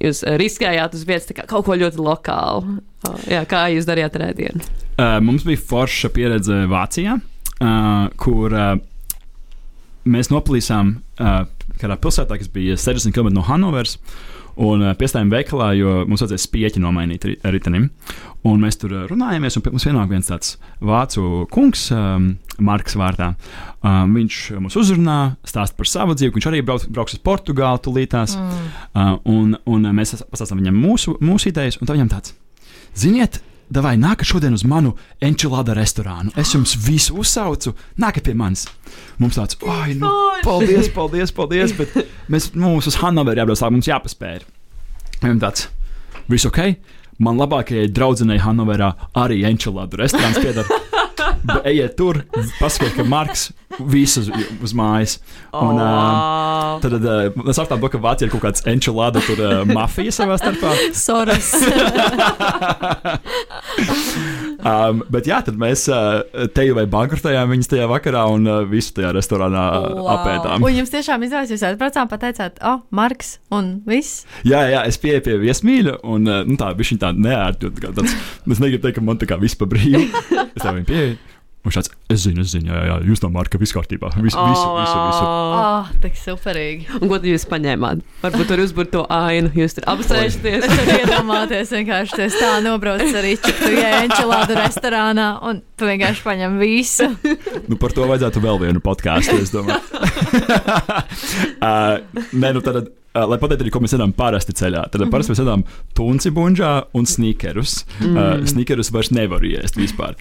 jūs 0.00 0.22
riskējāt 0.40 0.96
uz 0.96 1.04
vietas 1.08 1.36
kā, 1.36 1.44
kaut 1.50 1.68
ko 1.68 1.76
ļoti 1.76 2.00
lokālu? 2.00 2.78
Uh, 3.04 3.20
jā, 3.28 3.42
kā 3.50 3.66
jūs 3.74 3.88
darījāt 3.88 4.16
ar 4.16 4.30
ēdienu? 4.30 4.64
Uh, 4.96 5.18
mums 5.28 5.44
bija 5.44 5.60
forša 5.60 6.08
pieredze 6.16 6.62
Vācijā, 6.72 7.18
uh, 7.20 8.08
kur 8.16 8.56
uh, 8.56 8.72
mēs 10.08 10.32
noplīsām. 10.32 10.96
Uh, 11.20 11.44
kādā 11.80 11.98
pilsētā, 12.00 12.38
kas 12.40 12.50
bija 12.52 12.76
60 12.78 13.14
km 13.14 13.32
no 13.36 13.46
Hanovers. 13.46 13.98
Un 14.58 14.82
uh, 14.82 14.90
piestājām 14.98 15.30
veikalā, 15.30 15.68
jo 15.78 16.00
mums 16.08 16.24
vajadzēja 16.24 16.42
spieķi 16.42 16.80
nomainīt 16.82 17.26
ritenim. 17.46 17.92
Un 18.46 18.58
mēs 18.62 18.80
tur 18.80 18.94
runājāmies, 19.10 19.58
un 19.58 19.64
mums 19.70 19.86
vienāk 19.86 20.10
viens 20.10 20.30
tāds 20.30 20.56
vācu 20.82 21.44
kungs, 21.54 21.84
um, 21.94 22.32
Marks 22.58 22.96
Vārtā. 22.98 23.32
Um, 23.86 24.16
viņš 24.18 24.38
mums 24.58 24.74
uzrunā, 24.80 25.18
stāsta 25.46 25.78
par 25.78 25.90
savu 25.90 26.16
dzīvi, 26.18 26.34
viņš 26.34 26.48
arī 26.50 26.64
brauc, 26.66 26.88
brauks 26.90 27.14
uz 27.14 27.22
Portugāli 27.22 27.84
tūlītās. 27.86 28.34
Mm. 28.34 28.72
Uh, 28.90 29.12
un, 29.30 29.54
un 29.70 29.90
mēs 29.94 30.16
pastāstām 30.24 30.58
viņam 30.62 30.82
mūsu, 30.82 31.14
mūsu 31.22 31.52
idejas, 31.52 31.78
un 31.78 31.86
tā 31.86 31.94
viņam 31.94 32.10
tāds- 32.16 32.34
ziniet, 33.02 33.38
vai 33.74 33.96
nākat 34.00 34.28
šodien 34.28 34.56
uz 34.56 34.64
manu 34.64 34.94
enčilāda 35.24 35.74
restorānu. 35.76 36.32
Es 36.40 36.54
jums 36.54 36.74
visu 36.86 37.18
uzsaucu, 37.20 37.74
nākat 38.00 38.24
pie 38.28 38.34
manis. 38.38 38.66
Mums 39.20 39.38
tāds, 39.38 39.58
oi, 39.62 39.94
nu, 39.98 40.10
paldies, 40.44 40.88
paldies, 40.94 41.32
paldies, 41.34 41.74
bet 41.76 41.94
mēs, 42.32 42.50
mums 42.56 42.88
uz 42.88 42.98
Hanoveru 43.02 43.42
jābrauc, 43.42 43.64
mums 43.74 43.90
jāpaspēj. 43.90 44.44
Viņam 45.22 45.42
tāds, 45.42 45.68
viss 46.30 46.48
ok? 46.48 46.62
Man 47.18 47.40
labākajai 47.40 47.90
draudzenei 47.90 48.38
Hanoverā 48.38 48.92
arī 49.18 49.42
enčilādu 49.48 49.98
restorāns 49.98 50.38
pieder. 50.38 50.68
Ejiet 51.64 51.96
tur, 51.98 52.22
pasakiet, 52.58 52.94
ka 52.96 53.04
Marks 53.08 53.48
visu 53.90 54.24
uz, 54.64 54.72
mājas. 54.76 55.18
Un, 55.52 55.78
uh, 55.78 56.80
tad 56.82 56.92
uh, 56.98 57.48
es 57.48 57.60
apstāstu, 57.60 57.90
ka 57.92 58.02
Vācijā 58.08 58.28
ir 58.28 58.34
kaut 58.34 58.44
kāds 58.46 58.66
enčilādu 58.68 59.18
tur 59.26 59.38
uh, 59.44 59.50
mafija 59.68 60.12
savā 60.14 60.36
starpā. 60.40 60.70
Soros. 60.96 61.48
Um, 64.58 65.04
bet 65.12 65.28
jā, 65.30 65.38
tad 65.46 65.58
mēs 65.60 65.84
uh, 65.92 66.24
teju 66.54 66.74
vai 66.78 66.84
bankrotējām 66.90 67.52
viņas 67.52 67.70
tajā 67.70 67.86
vakarā 67.90 68.24
un 68.34 68.48
uh, 68.48 68.58
visu 68.66 68.96
tajā 68.96 69.12
restorānā 69.14 69.64
wow. 69.84 70.08
apēdām. 70.16 70.66
Un 70.66 70.78
jums 70.80 70.90
tiešām 70.94 71.22
izdevās, 71.26 71.52
jūs 71.54 71.62
atbraucām, 71.68 72.10
pateicāt, 72.10 72.58
oh, 72.66 72.82
Marks 72.90 73.36
un 73.54 73.76
viss. 73.86 74.24
Jā, 74.48 74.64
jā, 74.72 74.82
es 74.90 74.98
pieeju 74.98 75.22
pie 75.28 75.38
viesmīļa, 75.44 76.00
un 76.10 76.26
uh, 76.26 76.42
nu, 76.48 76.58
tā 76.58 76.72
bija 76.78 76.98
tā 77.04 77.14
neērta. 77.14 77.70
Es 77.70 78.58
negribu 78.58 78.82
teikt, 78.82 78.98
ka 78.98 79.06
man 79.06 79.20
tā 79.22 79.30
kā 79.30 79.38
viss 79.38 79.58
pa 79.58 79.68
brīvu. 79.70 80.08
Es 80.58 80.64
tā 80.64 80.72
viņu 80.74 80.88
pieeju. 80.88 81.18
Un 81.68 81.72
šāds, 81.74 81.90
es 82.08 82.22
zinu, 82.24 82.40
es 82.46 82.54
zinu, 82.54 82.70
jā, 82.72 82.80
jā, 82.88 82.94
jūs 83.10 83.20
no 83.20 83.28
Marka 83.34 83.58
viss 83.60 83.74
kārtībā. 83.76 84.08
Visu, 84.16 84.40
visu, 84.40 84.68
visu. 84.72 85.00
visu. 85.04 85.24
Oh, 85.60 85.90
tik 86.00 86.14
superīgi. 86.16 86.86
Un 86.96 87.10
ko 87.10 87.18
tad 87.18 87.26
jūs 87.28 87.44
paņēmāt? 87.50 88.00
Varbūt 88.22 88.48
tur 88.48 88.62
uzbūrt 88.64 88.92
to 88.94 89.02
ainu, 89.12 89.50
jūs 89.52 89.76
tur 89.76 89.84
apsēžaties. 89.92 90.64
Es 90.64 90.72
varu 90.80 90.94
iedomāties, 91.02 91.74
vienkārši 91.76 92.22
tas 92.22 92.38
tā 92.40 92.54
nobrauc 92.64 93.04
arī 93.20 93.34
čiktu, 93.36 93.68
ja 93.76 93.98
enčilādu 94.00 94.56
restorānā, 94.56 95.28
un 95.44 95.60
tu 95.76 95.90
vienkārši 95.90 96.24
paņem 96.24 96.56
visu. 96.62 97.10
Nu, 97.68 97.76
par 97.76 97.92
to 97.92 98.08
vajadzētu 98.08 98.44
vēl 98.48 98.62
vienu 98.64 98.80
podkāstu, 98.84 99.36
es 99.44 99.52
domāju. 99.52 99.84
uh, 101.60 102.00
nē, 102.40 102.56
nu 102.56 102.64
tad. 102.64 102.88
Uh, 103.18 103.24
lai 103.30 103.38
pateiktu 103.40 103.72
ko 103.72 103.82
mēs 103.82 103.94
ēdam 103.96 104.12
parasti 104.16 104.54
ceļā. 104.58 104.84
Tad 104.88 105.00
mm 105.00 105.06
-hmm. 105.06 105.12
parasti 105.14 105.32
mēs 105.32 105.42
ēdam 105.42 105.64
tunci 105.96 106.30
buļģā 106.34 106.72
un 106.98 107.06
sneakerus. 107.06 107.84
Mm. 108.00 108.16
Uh, 108.16 108.46
sneakerus 108.46 108.92
vairs 108.94 109.10
nevar 109.10 109.44
iest 109.44 109.78
vispār. 109.78 110.14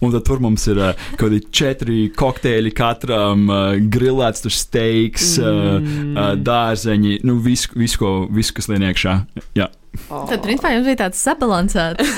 Un 0.00 0.12
tad 0.12 0.26
tur 0.28 0.40
mums 0.40 0.66
ir 0.68 0.78
uh, 0.78 0.92
kaut 1.16 1.30
kādi 1.30 1.40
četri 1.50 2.00
kokteļi 2.16 2.74
katram, 2.74 3.48
uh, 3.48 3.74
grilēts 3.96 4.44
tur 4.44 4.52
steiks, 4.54 5.38
mm. 5.38 5.44
uh, 5.44 6.18
uh, 6.18 6.34
dārzeņi, 6.38 7.20
nu 7.24 7.38
visu, 7.42 7.72
visu, 7.74 7.98
ko, 7.98 8.12
visu 8.30 8.54
kas 8.54 8.68
lien 8.68 8.82
iekšā. 8.82 9.18
Jā. 9.58 9.70
Oh. 10.10 10.24
Tad, 10.28 10.40
principā, 10.44 10.72
jums 10.74 10.88
bija 10.88 10.98
tāds 11.04 11.20
sabalansēts. 11.22 12.16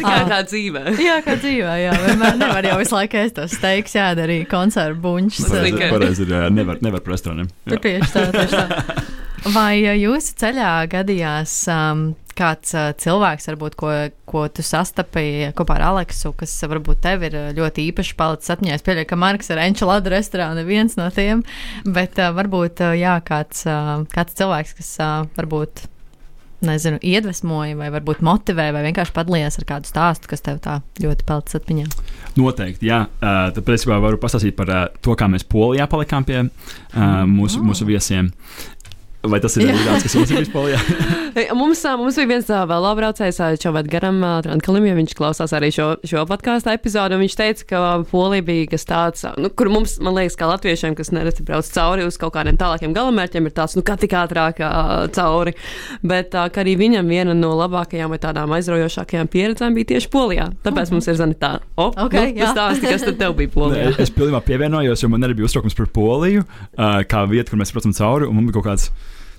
kā 0.00 0.16
tā 0.30 0.40
dzīvē. 0.48 0.84
jā, 0.98 1.18
kā 1.26 1.36
dzīvē, 1.38 1.74
jā. 1.84 1.92
Vienmēr 2.06 2.38
nevar 2.40 2.68
jau 2.70 2.78
visu 2.80 2.96
laiku 2.96 3.20
ēst 3.20 3.36
tos 3.38 3.54
steiks, 3.58 3.94
jā, 3.98 4.10
arī 4.16 4.40
konservu 4.50 5.00
buņšus. 5.04 5.50
Pareizi, 5.52 5.90
pareizi, 5.92 6.28
jā, 6.30 6.42
nevar, 6.54 6.80
nevar 6.84 7.04
par 7.04 7.16
restorāniem. 7.16 7.50
Tieši 7.68 8.10
tā, 8.14 8.26
tieši 8.34 8.54
tā. 8.56 8.66
Vai 9.56 9.74
jūsu 9.80 10.34
ceļā 10.40 10.72
gadījās 10.92 11.54
um, 11.72 12.10
kāds 12.38 12.74
uh, 12.76 12.90
cilvēks, 13.00 13.48
varbūt, 13.50 13.76
ko, 13.80 13.92
ko 14.30 14.46
tu 14.52 14.64
sastapīji 14.66 15.52
kopā 15.58 15.78
ar 15.78 15.86
Aleksu, 15.90 16.32
kas 16.38 16.54
varbūt 16.70 17.02
tev 17.04 17.24
ir 17.28 17.38
ļoti 17.56 17.86
īpaši 17.90 18.16
palicis 18.18 18.54
atmiņā? 18.56 18.78
Es 18.78 18.86
pieļauju, 18.86 19.10
ka 19.10 19.20
Marks 19.20 19.52
ir 19.52 19.62
Enčelāda 19.62 20.12
restorāna 20.14 20.66
viens 20.66 20.98
no 21.00 21.08
tiem, 21.14 21.44
bet 21.86 22.20
uh, 22.20 22.32
varbūt 22.36 22.84
uh, 22.86 22.96
jā, 22.98 23.16
kāds, 23.26 23.64
uh, 23.68 24.02
kāds 24.12 24.36
cilvēks, 24.40 24.76
kas 24.80 24.92
uh, 25.00 25.16
varbūt. 25.38 25.86
Nezinu, 26.60 26.98
iedvesmoja, 27.00 27.72
vai 27.72 27.86
varbūt 27.88 28.18
motivēja, 28.20 28.74
vai 28.76 28.82
vienkārši 28.84 29.14
padalījās 29.16 29.54
ar 29.56 29.64
kādu 29.64 29.88
stāstu, 29.88 30.28
kas 30.28 30.44
tev 30.44 30.58
tā 30.60 30.74
ļoti 31.00 31.24
palicis 31.24 31.56
atmiņā. 31.56 31.86
Noteikti, 32.36 32.90
jā. 32.90 32.98
Uh, 33.16 33.46
tad 33.56 33.64
principā 33.64 33.96
varu 34.04 34.20
pastāstīt 34.20 34.58
par 34.58 34.68
uh, 34.68 34.82
to, 35.00 35.14
kā 35.16 35.30
mēs 35.32 35.46
Polijā 35.48 35.86
palikām 35.88 36.26
pie 36.28 36.42
uh, 36.42 36.52
mūsu, 37.24 37.62
mūsu 37.64 37.88
viesiem. 37.88 38.28
Vai 39.20 39.36
tas 39.36 39.52
ir 39.58 39.68
arī 39.68 39.80
tāds, 39.84 40.04
kas 40.06 40.14
jums 40.16 40.30
ir 40.32 40.38
vispār? 40.40 40.70
mums, 41.60 41.82
mums 42.00 42.16
bija 42.16 42.28
viens 42.30 42.46
vēl 42.48 42.86
braucējs, 42.96 43.40
Čovēt 43.60 43.90
Garam, 43.92 44.22
Trankalim, 44.46 44.86
ja 44.88 44.94
viņš 44.96 45.12
klausās 45.18 45.52
arī 45.56 45.68
šo, 45.76 45.90
šo 46.08 46.22
podkāstu 46.28 46.72
epizodu. 46.72 47.18
Viņš 47.20 47.36
teica, 47.36 47.66
ka 47.68 47.80
Polija 48.08 48.46
bija 48.46 48.70
kas 48.72 48.88
tāds, 48.88 49.26
nu, 49.36 49.50
kur 49.52 49.68
mums, 49.72 49.98
man 50.00 50.16
liekas, 50.16 50.38
kā 50.40 50.48
latviešiem, 50.48 50.96
kas 50.96 51.12
nereti 51.12 51.44
brauc 51.44 51.68
cauri 51.68 52.06
uz 52.08 52.16
kaut 52.20 52.32
kādiem 52.38 52.56
tālākiem 52.60 52.94
galamērķiem, 52.96 53.50
ir 53.50 53.54
tāds, 53.58 53.76
nu, 53.76 53.84
kā 53.84 53.98
tik 54.00 54.16
ātrāk 54.16 54.62
cauri. 55.12 55.52
Bet 56.00 56.32
kā 56.32 56.64
arī 56.64 56.78
viņam 56.80 57.12
viena 57.12 57.36
no 57.36 57.52
labākajām 57.60 58.16
vai 58.16 58.20
tādām 58.24 58.56
aizraujošākajām 58.56 59.28
pieredzēm 59.36 59.76
bija 59.76 59.92
tieši 59.92 60.12
Polijā. 60.16 60.48
Tāpēc 60.64 60.94
mums 60.96 61.12
ir 61.12 61.20
zani 61.20 61.36
tā, 61.40 61.58
o, 61.76 61.90
okay, 62.06 62.32
nu, 62.40 62.48
stāsti, 62.48 62.88
kas 62.88 63.04
tad 63.04 63.20
tev 63.20 63.36
bija 63.36 63.52
Polijā. 63.52 63.92
es 64.00 64.16
pilnībā 64.16 64.40
pievienojos, 64.48 65.04
jo 65.04 65.12
man 65.12 65.28
arī 65.28 65.36
bija 65.42 65.52
uztraukums 65.52 65.76
par 65.76 65.92
Poliju, 65.92 66.48
kā 67.12 67.24
vietu, 67.28 67.52
kur 67.52 67.60
mēs 67.60 67.76
braucam 67.76 67.96
cauri, 68.00 68.30
un 68.30 68.40
man 68.40 68.48
bija 68.48 68.60
kaut 68.60 68.70
kāds 68.72 68.90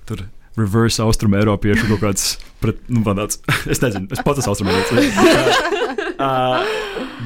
tur 0.08 0.24
reverse 0.58 1.02
austrumu 1.02 1.38
eiropiešu 1.40 1.88
kaut 1.94 2.02
kāds. 2.02 2.30
Pret, 2.62 2.78
nu, 2.92 3.02
tāds, 3.06 3.40
es 3.72 3.82
nezinu, 3.82 4.08
es 4.12 4.22
pats 4.24 4.42
esmu 4.42 4.54
austrumu 4.54 4.74
eiropiešu. 4.74 5.72
uh, 6.26 6.72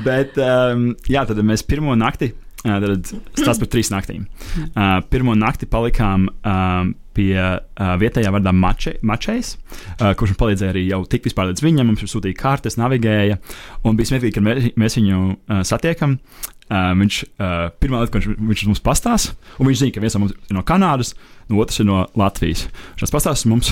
bet, 0.07 0.37
um, 0.41 0.91
jā, 1.11 1.25
tad 1.29 1.41
mēs 1.47 1.67
pirmo 1.67 1.97
nakti. 1.99 2.33
Uh, 2.67 2.81
tad 2.83 3.11
stāsts 3.37 3.61
par 3.63 3.69
trīs 3.71 3.93
naktīm. 3.93 4.25
Uh, 4.73 4.99
pirmo 5.11 5.37
nakti 5.39 5.69
palikām 5.71 6.27
um, 6.27 6.95
pie 7.17 7.37
uh, 7.39 7.93
vietējā 8.01 8.33
vārdā 8.35 8.53
mače, 8.53 8.97
Mačejs, 9.07 9.55
uh, 9.55 10.11
kurš 10.19 10.33
mums 10.33 10.41
palīdzēja 10.41 10.75
arī 10.75 10.83
jau 10.89 11.03
tik 11.11 11.29
vispār 11.29 11.51
līdz 11.53 11.65
viņam. 11.65 11.93
Mums 11.93 12.05
sūtīja 12.11 12.39
kartes, 12.41 12.79
navigēja. 12.81 13.39
Un 13.87 13.99
bija 13.99 14.11
smieklīgi, 14.11 14.35
ka 14.37 14.45
mēs, 14.45 14.69
mēs 14.81 14.99
viņu 14.99 15.21
uh, 15.23 15.63
satiekam. 15.69 16.19
Uh, 16.67 16.91
viņš 16.99 17.17
uh, 17.23 17.69
pirmā 17.79 18.01
lieta, 18.03 18.11
ko 18.11 18.19
viņš, 18.19 18.41
viņš 18.43 18.63
mums 18.67 18.83
pastāsta, 18.83 19.37
un 19.61 19.69
viņš 19.69 19.85
zina, 19.85 19.95
ka 19.95 20.01
viens 20.03 20.17
no 20.17 20.25
mums 20.25 20.33
ir 20.35 20.57
no 20.57 20.65
Kanādas, 20.67 21.13
no 21.47 21.61
otrs 21.63 21.79
ir 21.79 21.87
no 21.87 22.01
Latvijas. 22.19 22.65
Viņš 22.97 23.15
pastāsta 23.15 23.53
mums. 23.53 23.71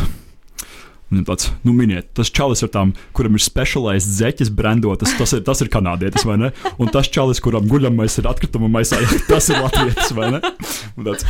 Viņam 1.13 1.25
tāds, 1.29 1.51
nu, 1.67 1.75
miniet, 1.77 2.09
tas 2.17 2.31
čalis 2.33 2.65
ar 2.65 2.71
tām, 2.75 2.93
kuram 3.15 3.37
ir 3.37 3.43
specializēts 3.45 4.07
zeķis, 4.19 4.51
brandotas, 4.57 5.13
tas 5.19 5.35
ir, 5.37 5.43
tas 5.47 5.61
ir 5.61 5.69
kanādietis, 5.73 6.25
vai 6.27 6.39
ne? 6.41 6.51
Un 6.81 6.89
tas 6.93 7.11
čalis, 7.13 7.43
kuram 7.45 7.69
guļamais 7.69 8.17
ir 8.19 8.29
atkrituma 8.31 8.71
maisā, 8.73 8.99
tas 9.29 9.51
ir 9.53 9.61
latvietis, 9.61 10.15
vai 10.17 10.31
ne? 10.35 10.41
Un 10.97 11.11
tāds, 11.11 11.27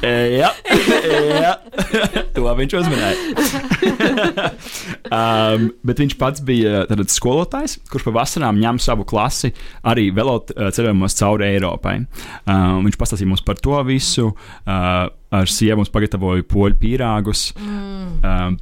e, 0.00 0.14
jā, 0.40 0.50
e, 0.72 1.20
jā, 1.44 1.52
to 2.34 2.56
viņš 2.62 2.76
uzminēja. 2.80 4.50
um, 5.12 5.68
bet 5.86 6.02
viņš 6.02 6.18
pats 6.20 6.44
bija 6.48 6.84
tad, 6.90 7.04
skolotājs, 7.12 7.78
kurš 7.92 8.08
pa 8.08 8.16
vasarām 8.22 8.58
ņem 8.64 8.80
savu 8.82 9.06
klasi 9.08 9.52
arī 9.86 10.08
velot 10.16 10.54
ceļojumos 10.56 11.18
cauri 11.20 11.50
Eiropai. 11.52 11.98
Um, 12.48 12.82
viņš 12.88 12.98
pastāstīja 12.98 13.30
mums 13.30 13.44
par 13.44 13.60
to 13.60 13.76
visu. 13.86 14.32
Uh, 14.64 15.12
ar 15.32 15.48
sievu 15.48 15.80
mums 15.80 15.92
pagatavoja 15.92 16.44
poļu 16.48 16.76
pīrāgus. 16.80 17.50
Mm. 17.56 18.12
Um, 18.20 18.58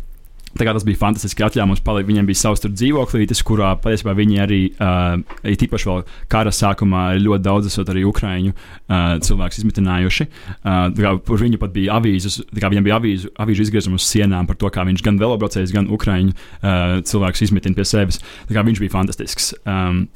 Tā 0.58 0.66
kā 0.66 0.72
tas 0.74 0.84
bija 0.86 0.98
fantastiski, 0.98 1.44
atļāva 1.46 1.68
mums 1.70 1.82
palikt. 1.86 2.08
Viņiem 2.08 2.26
bija 2.26 2.40
savs 2.40 2.64
dzīvoklītis, 2.64 3.42
kurā 3.46 3.70
patiesībā 3.80 4.14
viņi 4.18 4.40
arī, 4.42 4.60
uh, 4.82 5.20
tīpaši 5.46 5.88
vēl 5.90 6.02
kara 6.32 6.50
sākumā, 6.54 7.04
ļoti 7.22 7.44
daudz 7.46 7.70
esot 7.70 7.92
arī 7.92 8.02
ukrāņu 8.08 8.50
uh, 8.50 9.14
cilvēkus 9.22 9.62
izmitinājuši. 9.62 10.26
Uh, 10.60 11.20
par 11.26 11.44
viņu 11.44 11.60
pat 11.62 11.74
bija 11.76 12.00
avīzes, 12.00 12.40
viņam 12.56 12.88
bija 12.88 12.98
avīzu, 12.98 13.30
avīžu 13.40 13.68
izgriezums 13.68 14.02
uz 14.02 14.10
sienām 14.10 14.50
par 14.50 14.58
to, 14.58 14.72
kā 14.74 14.84
viņš 14.88 15.04
gan 15.06 15.20
velobraucējs, 15.22 15.74
gan 15.76 15.86
ukrāņu 15.94 16.34
uh, 16.34 16.98
cilvēkus 17.06 17.46
izmitina 17.46 17.78
pie 17.78 17.86
sevis. 17.86 18.18
Kā 18.50 18.66
viņš 18.66 18.82
bija 18.82 18.96
fantastisks. 18.98 19.52
Um, 19.62 20.08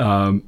um, 0.00 0.40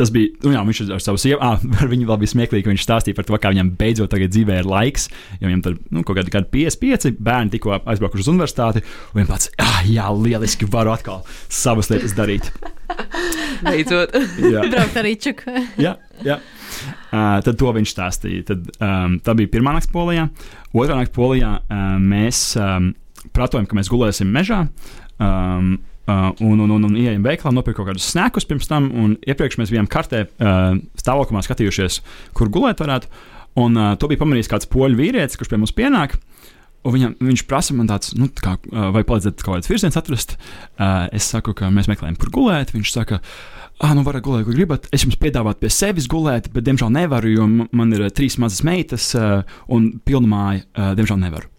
Tas 0.00 0.08
bija, 0.14 0.30
nu, 0.46 0.54
jā, 0.54 0.60
viņš 0.64 0.78
ar 0.96 1.02
savu 1.04 1.18
sievu, 1.20 1.36
ah, 1.44 1.60
ar 1.82 1.90
viņu 1.90 2.06
vēl 2.08 2.20
bija 2.22 2.32
smieklīgi, 2.32 2.64
ka 2.64 2.72
viņš 2.72 2.84
stāstīja 2.86 3.16
par 3.18 3.26
to, 3.28 3.36
kā 3.36 3.50
viņam 3.52 3.74
beidzot 3.76 4.08
tagad 4.12 4.32
dzīvē 4.32 4.62
ir 4.62 4.68
laiks, 4.70 5.10
jo 5.42 5.50
viņam 5.50 5.64
tur 5.66 5.74
nu, 5.92 6.04
kaut 6.08 6.16
kādi 6.16 6.32
55 6.48 7.18
bērni 7.20 7.52
tikko 7.52 7.74
aizbraukuši 7.78 8.24
uz 8.24 8.30
universitāti, 8.32 8.80
un 9.12 9.20
viņš 9.20 9.28
pats, 9.28 9.50
ah, 9.60 9.82
jā, 9.84 10.06
lieliski 10.16 10.68
varu 10.72 10.94
atkal 10.94 11.20
savas 11.52 11.92
lietas 11.92 12.16
darīt. 12.16 12.48
Beidzot, 13.66 14.16
braukt 14.72 14.96
arī 15.02 15.12
čuk. 15.20 15.44
jā, 15.76 15.98
jā. 16.24 16.40
Uh, 17.10 17.36
tad 17.44 17.56
to 17.60 17.74
viņš 17.76 17.92
stāstīja. 17.92 18.46
Tad, 18.52 18.72
um, 18.80 19.18
tā 19.20 19.34
bija 19.36 19.50
pirmā 19.52 19.74
nakts 19.76 19.90
polijā. 19.92 20.28
Otrā 20.70 20.96
nakts 20.96 21.12
polijā 21.12 21.56
uh, 21.60 21.86
mēs 22.00 22.40
um, 22.56 22.92
pratojam, 23.36 23.68
ka 23.68 23.76
mēs 23.76 23.90
gulēsim 23.92 24.30
mežā. 24.32 24.62
Um, 25.20 25.74
Uh, 26.10 26.30
un, 26.40 26.58
un, 26.58 26.70
un, 26.74 26.86
un 26.88 26.94
ieejam 26.98 27.22
veikalā, 27.22 27.52
nopirkt 27.54 27.78
kaut 27.78 27.90
kādus 27.90 28.08
snēkus 28.10 28.46
pirms 28.48 28.66
tam, 28.66 28.88
un 28.98 29.12
iepriekš 29.30 29.60
mēs 29.60 29.70
bijām 29.70 29.86
kartē 29.90 30.24
uh, 30.26 30.72
stāvoklī 30.98 31.42
skatījušies, 31.46 32.00
kur 32.34 32.50
gulēt 32.50 32.80
varētu. 32.82 33.10
Un 33.60 33.76
uh, 33.78 33.92
to 34.00 34.08
bija 34.10 34.22
pamanījis 34.22 34.50
kāds 34.50 34.70
poļu 34.72 34.98
vīrietis, 34.98 35.38
kurš 35.38 35.52
pie 35.52 35.60
mums 35.60 35.74
pienāk. 35.76 36.16
Un 36.80 36.94
viņam, 36.96 37.14
viņš 37.20 37.44
prasa 37.46 37.76
man 37.76 37.90
tāds, 37.90 38.14
nu, 38.16 38.30
tā 38.32 38.42
kā, 38.46 38.56
uh, 38.72 38.88
vai 38.94 39.04
palīdzēt 39.06 39.44
kaut 39.44 39.58
kādas 39.58 39.70
virsmas 39.70 40.00
atrast. 40.00 40.34
Uh, 40.80 41.06
es 41.14 41.28
saku, 41.28 41.54
ka 41.56 41.68
mēs 41.70 41.90
meklējam, 41.92 42.16
kur 42.18 42.32
gulēt. 42.32 42.72
Viņš 42.72 42.94
saka, 42.94 43.20
ah, 43.78 43.92
nu, 43.94 44.02
varat 44.06 44.24
gulēt, 44.24 44.48
kur 44.48 44.56
gribat. 44.56 44.88
Es 44.96 45.04
jums 45.04 45.20
piedāvātu 45.20 45.66
pie 45.66 45.72
sevis 45.76 46.08
gulēt, 46.10 46.48
bet, 46.54 46.64
diemžēl, 46.66 46.90
nevaru, 46.96 47.34
jo 47.36 47.48
man 47.52 47.92
ir 47.94 48.08
uh, 48.08 48.12
trīs 48.14 48.40
mazas 48.40 48.64
meitas 48.66 49.12
uh, 49.18 49.44
un 49.68 49.92
pilna 50.02 50.32
māja. 50.32 50.64
Uh, 50.72 50.92
diemžēl 50.98 51.20
nevaru. 51.28 51.52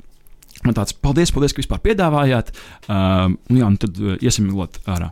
Man 0.65 0.77
tāds, 0.77 0.93
paldies, 0.93 1.31
paldies, 1.33 1.55
ka 1.55 1.63
vispār 1.63 1.81
piedāvājāt. 1.87 2.51
Um, 2.85 3.37
jā, 3.49 3.65
un 3.65 3.77
tad 3.81 3.97
uh, 3.97 4.13
iesim 4.21 4.51
glot 4.51 4.77
ārā. 4.85 5.09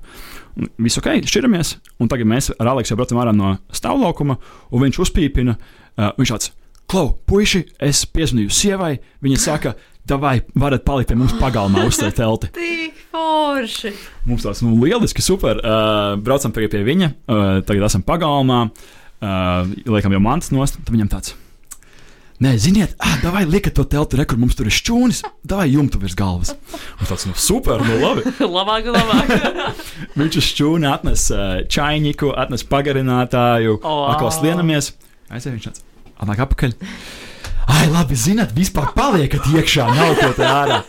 Un 0.59 0.69
Viss 0.85 0.99
ok, 1.01 1.11
šķiramies. 1.25 1.75
Un 2.03 2.11
tagad 2.11 2.29
mēs 2.29 2.51
ar 2.57 2.73
Aleksu 2.73 2.97
braucam 2.99 3.21
ārā 3.23 3.33
no 3.35 3.55
stāvlaukuma, 3.73 4.37
un 4.69 4.85
viņš 4.85 5.01
uzpīpina. 5.07 5.57
Uh, 5.95 6.11
viņš 6.19 6.33
tāds, 6.35 6.51
klau, 6.89 7.15
puiši, 7.29 7.63
es 7.89 8.03
piezvanīju 8.13 8.53
sievai. 8.53 8.93
Viņa 9.25 9.41
saka, 9.41 9.73
vai 10.09 10.39
varat 10.57 10.85
palikt 10.85 11.11
pie 11.11 11.17
mums 11.17 11.35
pagalmā, 11.41 11.87
uzstāt 11.89 12.17
telti. 12.21 12.53
Tik 12.59 13.03
forši! 13.09 13.93
Mums 14.29 14.45
tas 14.45 14.63
nu, 14.65 14.77
lieliski, 14.83 15.25
super. 15.25 15.61
Uh, 15.63 16.15
braucam 16.21 16.53
pie 16.55 16.69
viņa, 16.69 17.13
uh, 17.25 17.51
tagad 17.65 17.89
esam 17.89 18.05
pagalmā, 18.05 18.67
uh, 18.69 19.77
liekam 19.89 20.13
jau 20.13 20.23
mantas 20.23 20.53
nost. 20.53 20.77
Tad 20.81 20.93
viņam 20.93 21.13
tāds. 21.17 21.37
Nē, 22.39 22.53
ziniet, 22.55 22.93
ah, 23.03 23.17
vai 23.33 23.41
liekat 23.43 23.73
to 23.75 23.83
telti, 23.83 24.15
re, 24.15 24.23
kur 24.23 24.37
mums 24.39 24.55
tur 24.55 24.69
ir 24.69 24.71
šķūnis, 24.71 25.17
vai 25.51 25.65
jumtu 25.73 25.99
virs 25.99 26.15
galvas. 26.15 26.53
Un 26.95 27.09
tāds, 27.09 27.25
nu, 27.27 27.33
super, 27.35 27.83
nu, 27.83 27.97
labi. 27.99 28.23
labāk, 28.57 28.87
labāk. 28.95 29.33
Viņš 30.19 30.37
uz 30.39 30.47
šķūni 30.53 30.87
atnes 30.87 31.25
čainiku, 31.67 32.31
atnes 32.39 32.63
pagarinātāju, 32.69 33.81
oh, 33.83 34.05
atkal 34.13 34.31
slienamies. 34.31 34.93
Aiziet, 35.27 35.51
viņš 35.57 35.67
tāds, 35.67 35.83
atnāk 36.15 36.45
apakaļ. 36.45 36.77
Ai, 37.75 37.83
labi, 37.91 38.15
zināt, 38.15 38.55
vispār 38.55 38.93
paliekat 38.95 39.51
iekšā, 39.51 39.91
nav 39.99 40.15
to 40.23 40.31
te 40.39 40.47
ārā. 40.47 40.79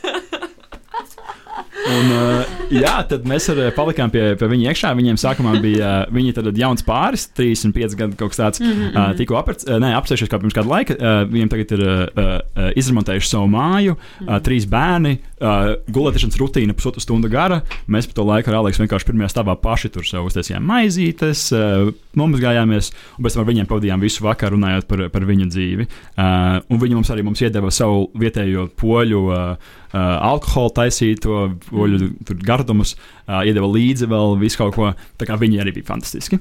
Un, 1.90 2.10
uh, 2.14 2.50
jā, 2.72 2.92
tad 3.10 3.26
mēs 3.28 3.48
ar, 3.52 3.60
uh, 3.66 3.70
palikām 3.74 4.12
pie, 4.12 4.22
pie 4.38 4.48
viņa 4.50 4.70
iekšā. 4.70 4.92
Viņiem 4.98 5.18
sākumā 5.20 5.56
bija 5.62 5.90
uh, 6.04 6.14
viņi 6.14 6.34
tad 6.36 6.50
jauns 6.58 6.84
pāris, 6.86 7.26
35 7.36 7.96
gadu 7.98 8.18
kaut 8.20 8.34
kas 8.34 8.40
tāds. 8.40 8.62
Mm 8.62 8.70
-hmm. 8.70 8.94
uh, 8.94 9.16
tikko 9.18 9.40
apsēšies 9.40 10.30
kā 10.30 10.40
pirms 10.40 10.56
kāda 10.56 10.70
laika. 10.70 10.94
Uh, 10.94 11.24
viņiem 11.30 11.50
tagad 11.52 11.74
ir 11.76 11.84
uh, 11.86 12.04
uh, 12.14 12.70
izremontējuši 12.76 13.32
savu 13.32 13.50
māju, 13.50 13.96
uh, 13.96 14.38
trīs 14.44 14.68
bērni, 14.70 15.18
uh, 15.40 15.72
gulēšanas 15.92 16.38
rutīna 16.40 16.76
pusotru 16.76 17.02
stundu 17.02 17.30
gara. 17.32 17.60
Mēs 17.90 18.08
pa 18.10 18.16
to 18.18 18.26
laiku 18.28 18.52
ar 18.52 18.60
Aleksu 18.60 18.84
vienkārši 18.84 19.10
pirmajā 19.10 19.32
stāvā 19.34 19.56
paši 19.60 19.92
tur 19.94 20.06
sev 20.08 20.28
uztaisījām 20.28 20.64
maizītes, 20.70 21.46
uh, 21.56 21.90
nomazgājāmies, 22.20 22.92
un 23.16 23.26
pēc 23.26 23.36
tam 23.36 23.44
ar 23.44 23.50
viņiem 23.50 23.70
pavadījām 23.70 24.04
visu 24.04 24.26
vakaru 24.26 24.58
runājot 24.58 24.88
par, 24.90 25.06
par 25.14 25.28
viņu 25.28 25.50
dzīvi. 25.50 25.88
Uh, 26.14 26.60
un 26.70 26.82
viņi 26.84 26.98
mums 27.00 27.12
arī 27.14 27.26
mums 27.26 27.42
iedeva 27.44 27.72
savu 27.74 28.08
vietējo 28.20 28.70
poļu. 28.80 29.26
Uh, 29.28 29.76
Uh, 29.90 30.20
alkoholu 30.22 30.70
taisīto, 30.70 31.48
poļu 31.66 31.96
mm. 31.98 32.42
gardumus, 32.46 32.92
uh, 32.94 33.40
iedeva 33.42 33.66
līdzi 33.66 34.06
vēl 34.06 34.36
visu 34.38 34.60
kaut 34.60 34.76
ko. 34.76 34.92
Tā 35.18 35.26
kā 35.26 35.34
viņi 35.34 35.58
arī 35.64 35.74
bija 35.80 35.88
fantastiski. 35.88 36.38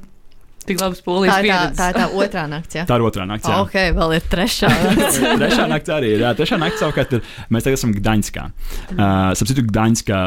Tik 0.70 0.82
labs 0.84 1.00
Tā 1.02 1.06
polijas 1.08 1.34
tā, 1.36 1.42
pieredze. 1.46 1.78
tā, 1.80 1.88
ir 1.90 1.98
tā 2.00 2.08
otrā 2.24 2.44
nakts. 2.52 2.76
Ja? 2.78 2.84
Tā 2.90 3.00
ir 3.00 3.06
otrā 3.10 3.26
nakts. 3.30 3.50
jā. 3.50 3.62
Ok, 3.64 3.78
vēl 3.98 4.14
ir 4.20 4.28
trešā 4.32 4.70
nakts. 4.86 5.18
Trešā 5.24 5.66
naktis 5.72 5.96
arī 5.98 6.14
ir. 6.16 6.22
Jā, 6.28 6.36
trešā 6.38 6.60
naktis 6.62 6.84
savukārt 6.86 7.18
ir. 7.18 7.26
Mēs 7.50 7.66
tagad 7.66 7.80
esam 7.82 7.96
Gdaņskā. 7.98 8.46
Uh, 8.94 9.34
Sapratu, 9.40 9.66
Gdaņskā. 9.72 10.22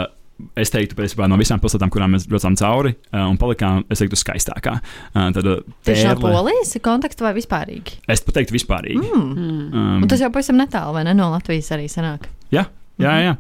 Es 0.58 0.72
teiktu, 0.74 0.96
principā, 0.98 1.28
no 1.30 1.36
visām 1.38 1.60
pilsētām, 1.62 1.90
kurām 1.92 2.16
mēs 2.16 2.24
braucām 2.26 2.56
cauri, 2.58 2.90
uh, 3.12 3.28
un 3.30 3.36
palikām, 3.38 3.84
es 3.94 4.00
teiktu, 4.02 4.16
skaistākā. 4.18 4.72
Uh, 5.14 5.28
tad, 5.36 5.46
uh, 5.46 5.60
Tieši 5.86 6.08
no 6.08 6.16
polijas 6.18 6.72
konteksta 6.82 7.28
vai 7.28 7.30
vispārīgi? 7.36 8.00
Es 8.10 8.24
pat 8.26 8.40
teiktu, 8.40 8.56
vispārīgi. 8.56 9.04
Mm. 9.06 9.28
Mm. 9.38 9.60
Um, 9.70 9.92
Un 10.02 10.10
tas 10.10 10.24
jau 10.24 10.32
pavisam 10.34 10.58
netālu, 10.58 10.96
vai 10.96 11.04
ne? 11.06 11.14
No 11.14 11.28
Latvijas 11.30 11.70
arī 11.76 11.86
sanāk. 11.92 12.26
Jā, 12.50 12.64
jā, 12.98 13.12
jā. 13.28 13.36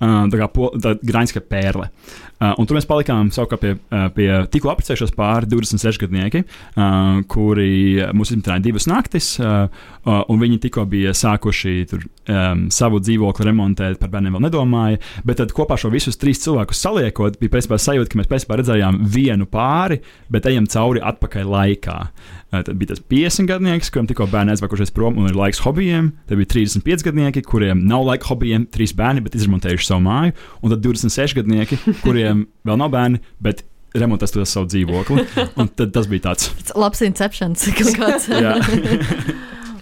Uh, 0.00 0.22
tā 0.32 0.40
kā 0.40 0.48
po- 0.54 0.72
tā 0.80 0.94
Gdaņska 1.02 1.44
pērle. 1.50 1.90
Uh, 1.92 2.25
un 2.36 2.68
tur 2.68 2.76
mēs 2.76 2.86
palikām 2.88 3.30
savukārt 3.32 3.62
pie, 3.62 3.72
uh, 3.76 4.06
pie 4.12 4.28
tikko 4.52 4.68
apprecējušos 4.72 5.14
pāri 5.16 5.48
26 5.48 6.00
gadnieki, 6.02 6.42
uh, 6.76 7.22
kuri 7.32 8.04
mūs 8.16 8.32
izmitināja 8.34 8.64
divas 8.66 8.88
naktis, 8.90 9.30
uh, 9.40 9.70
uh, 10.04 10.20
un 10.28 10.42
viņi 10.42 10.60
tikko 10.66 10.84
bija 10.90 11.14
sākuši 11.16 11.74
tur, 11.90 12.04
um, 12.28 12.66
savu 12.74 13.00
dzīvokli 13.00 13.48
remontēt, 13.48 14.00
par 14.02 14.12
bērniem 14.12 14.36
vēl 14.36 14.46
nedomāja. 14.48 15.00
Bet 15.24 15.40
tad 15.40 15.54
kopā 15.56 15.78
šo 15.80 15.92
visus 15.94 16.20
trīs 16.20 16.42
cilvēkus 16.44 16.82
saliekot, 16.84 17.40
bija 17.40 17.56
principā 17.56 17.80
sajūta, 17.80 18.12
ka 18.12 18.20
mēs 18.20 18.32
principā 18.32 18.60
redzējām 18.60 19.00
vienu 19.16 19.48
pāri, 19.48 20.02
bet 20.32 20.48
ejam 20.50 20.68
cauri 20.68 21.04
atpakaļ 21.04 21.54
laikā. 21.56 22.00
Uh, 22.06 22.60
tad 22.60 22.76
bija 22.78 22.92
tas 22.92 23.00
50 23.00 23.48
gadnieks, 23.48 23.90
kuriem 23.90 24.06
tikko 24.10 24.28
bērni 24.30 24.52
aizvakušies 24.54 24.92
prom 24.94 25.16
un 25.18 25.30
ir 25.30 25.36
laiks 25.38 25.60
hobijiem. 25.64 26.12
Tad 26.28 26.40
bija 26.40 26.52
35 26.52 27.04
gadnieki, 27.08 27.42
kuriem 27.46 27.82
nav 27.88 28.04
laika 28.06 28.28
hobijiem, 28.30 28.68
trīs 28.72 28.94
bērni, 28.96 29.24
bet 29.24 29.34
izremontējuši 29.38 29.88
savu 29.88 30.04
māju. 30.04 30.36
Un 30.62 30.74
tad 30.74 30.84
26 30.84 31.36
gadnieki, 31.40 31.78
kuriem 32.04 32.25
vēl 32.34 32.78
nav 32.80 32.90
bērni, 32.94 33.20
bet 33.42 33.62
remontēs 33.96 34.34
to 34.34 34.44
savu 34.48 34.68
dzīvokli. 34.72 35.26
Un 35.60 35.68
tad 35.78 35.92
tas 35.96 36.08
bija 36.10 36.28
tāds. 36.30 36.50
Labs 36.76 37.02
inceptions 37.06 37.66
kaut 37.78 38.00
kāds. 38.00 38.28
Jā, 38.32 38.56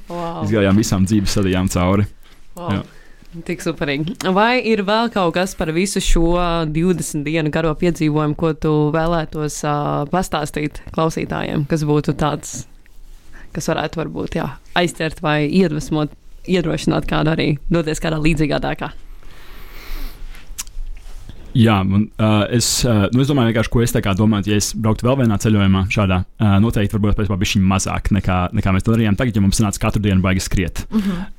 Wow. 0.04 0.42
izgājām 0.44 0.76
visām 0.76 1.06
dzīves 1.08 1.32
sadījām 1.32 1.68
cauri. 1.72 2.04
Wow. 2.58 2.74
Jā. 2.76 2.82
Tik 3.48 3.62
superīgi. 3.64 4.12
Vai 4.36 4.60
ir 4.68 4.82
vēl 4.86 5.08
kaut 5.10 5.32
kas 5.34 5.56
par 5.58 5.72
visu 5.74 5.98
šo 6.04 6.36
20 6.70 7.24
dienu 7.26 7.50
garo 7.50 7.72
piedzīvojumu, 7.80 8.36
ko 8.38 8.52
tu 8.54 8.72
vēlētos 8.94 9.56
uh, 9.66 10.04
pastāstīt 10.12 10.82
klausītājiem, 10.94 11.64
kas 11.70 11.82
būtu 11.88 12.14
tāds, 12.20 12.52
kas 13.56 13.66
varētu 13.72 14.02
varbūt 14.04 14.36
jā, 14.38 14.50
aizķert 14.78 15.24
vai 15.24 15.48
iedvesmot, 15.48 16.12
iedrošināt 16.46 17.08
kādu 17.10 17.32
arī 17.32 17.48
doties 17.72 17.98
kādā 18.04 18.20
līdzīgā 18.22 18.60
dēkā? 18.62 18.92
Jā, 21.54 21.76
man, 21.86 22.08
uh, 22.18 22.42
es, 22.50 22.66
uh, 22.82 23.04
nu, 23.14 23.22
es 23.22 23.28
domāju, 23.30 23.62
ko 23.70 23.82
es 23.84 23.94
domāju, 23.94 24.50
ja 24.50 24.56
es 24.58 24.72
brauktu 24.74 25.06
vēl 25.06 25.20
vienā 25.22 25.38
ceļojumā, 25.38 25.84
šādā, 25.94 26.24
uh, 26.24 26.56
noteikti 26.62 26.96
varbūt 26.96 27.20
pēc 27.20 27.30
tam 27.30 27.38
bija 27.38 27.68
mazāk 27.74 28.10
nekā, 28.16 28.38
nekā 28.58 28.72
mēs 28.74 28.86
to 28.86 28.94
darījām. 28.94 29.18
Tagad, 29.18 29.38
ja 29.38 29.44
mums 29.44 29.60
sanāca 29.60 29.84
katru 29.86 30.02
dienu 30.02 30.24
baigi 30.24 30.42
skriet. 30.42 30.82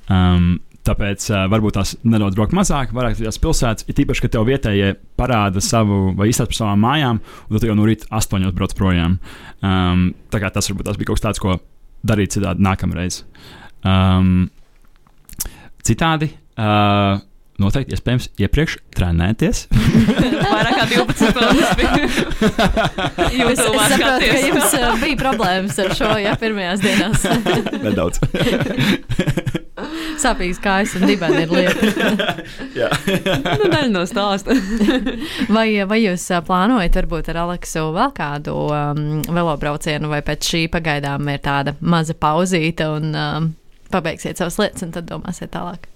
Um, 0.07 0.55
tāpēc 0.87 1.27
uh, 1.33 1.43
varbūt 1.51 1.75
tās 1.75 1.95
nedaudz 2.07 2.37
braukt 2.37 2.55
mazāk, 2.55 2.95
vairāk 2.95 3.19
tās 3.19 3.41
pilsētas. 3.43 3.89
Ir 3.89 3.99
tīpaši, 3.99 4.23
ka 4.23 4.31
tev 4.37 4.47
vietējie 4.47 4.93
parāda 5.19 5.63
savu 5.63 6.13
vai 6.15 6.29
izstāsta 6.31 6.53
par 6.53 6.61
savām 6.61 6.83
mājām, 6.87 7.21
un 7.49 7.57
tad 7.57 7.67
jau 7.67 7.75
no 7.75 7.87
rīta 7.89 8.07
astoņos 8.15 8.55
brauc 8.55 8.75
projām. 8.79 9.19
Um, 9.59 10.09
tā 10.31 10.39
kā 10.43 10.53
tas 10.53 10.71
varbūt 10.71 10.93
tas 10.93 11.01
bija 11.01 11.11
kaut 11.11 11.19
kas 11.19 11.27
tāds, 11.27 11.43
ko 11.43 11.59
darīt 12.07 12.37
citādi 12.37 12.63
nākamreiz. 12.63 13.23
Um, 13.83 14.45
citādi. 15.83 16.31
Uh, 16.55 17.19
Noteikti, 17.55 17.95
iespējams, 17.95 18.25
iepriekš 18.43 18.73
trenēties. 18.97 19.61
Vairāk 20.55 20.73
kā 20.75 20.87
12 20.91 21.29
stundas 21.31 21.69
Jūs 23.39 23.53
es 23.53 23.61
saprotu, 23.63 24.27
ka 24.27 24.41
jums 24.43 24.75
uh, 24.75 24.89
bija 24.99 25.19
problēmas 25.21 25.79
ar 25.79 25.93
šo, 25.95 26.09
ja 26.19 26.33
pirmajās 26.39 26.83
dienās 26.83 27.23
Nedaudz. 27.85 28.19
sāpīgas 30.19 30.59
kājas 30.63 30.97
un 30.99 31.07
dibeni 31.07 31.45
ir 31.45 31.55
lieta. 31.55 32.35
Jā. 32.75 32.91
nu, 33.07 33.71
daļa 33.71 33.87
no 33.93 34.03
stāsta. 34.09 34.55
Vai, 35.47 35.69
vai 35.87 36.01
jūs 36.03 36.27
ā, 36.35 36.43
plānojat 36.43 36.99
varbūt 36.99 37.31
ar 37.31 37.43
Aleksu 37.45 37.87
vēl 37.95 38.15
kādu 38.19 38.59
um, 38.67 39.03
velobraucienu, 39.31 40.11
vai 40.11 40.19
pēc 40.27 40.51
šī 40.51 40.65
pagaidām 40.75 41.31
ir 41.31 41.39
tāda 41.45 41.77
maza 41.79 42.19
pauzīte 42.19 42.91
un 42.97 43.11
um, 43.15 43.51
pabeigsiet 43.95 44.43
savas 44.43 44.59
lietas 44.59 44.83
un 44.83 44.95
tad 44.95 45.07
domāsiet 45.07 45.55
tālāk? 45.55 45.87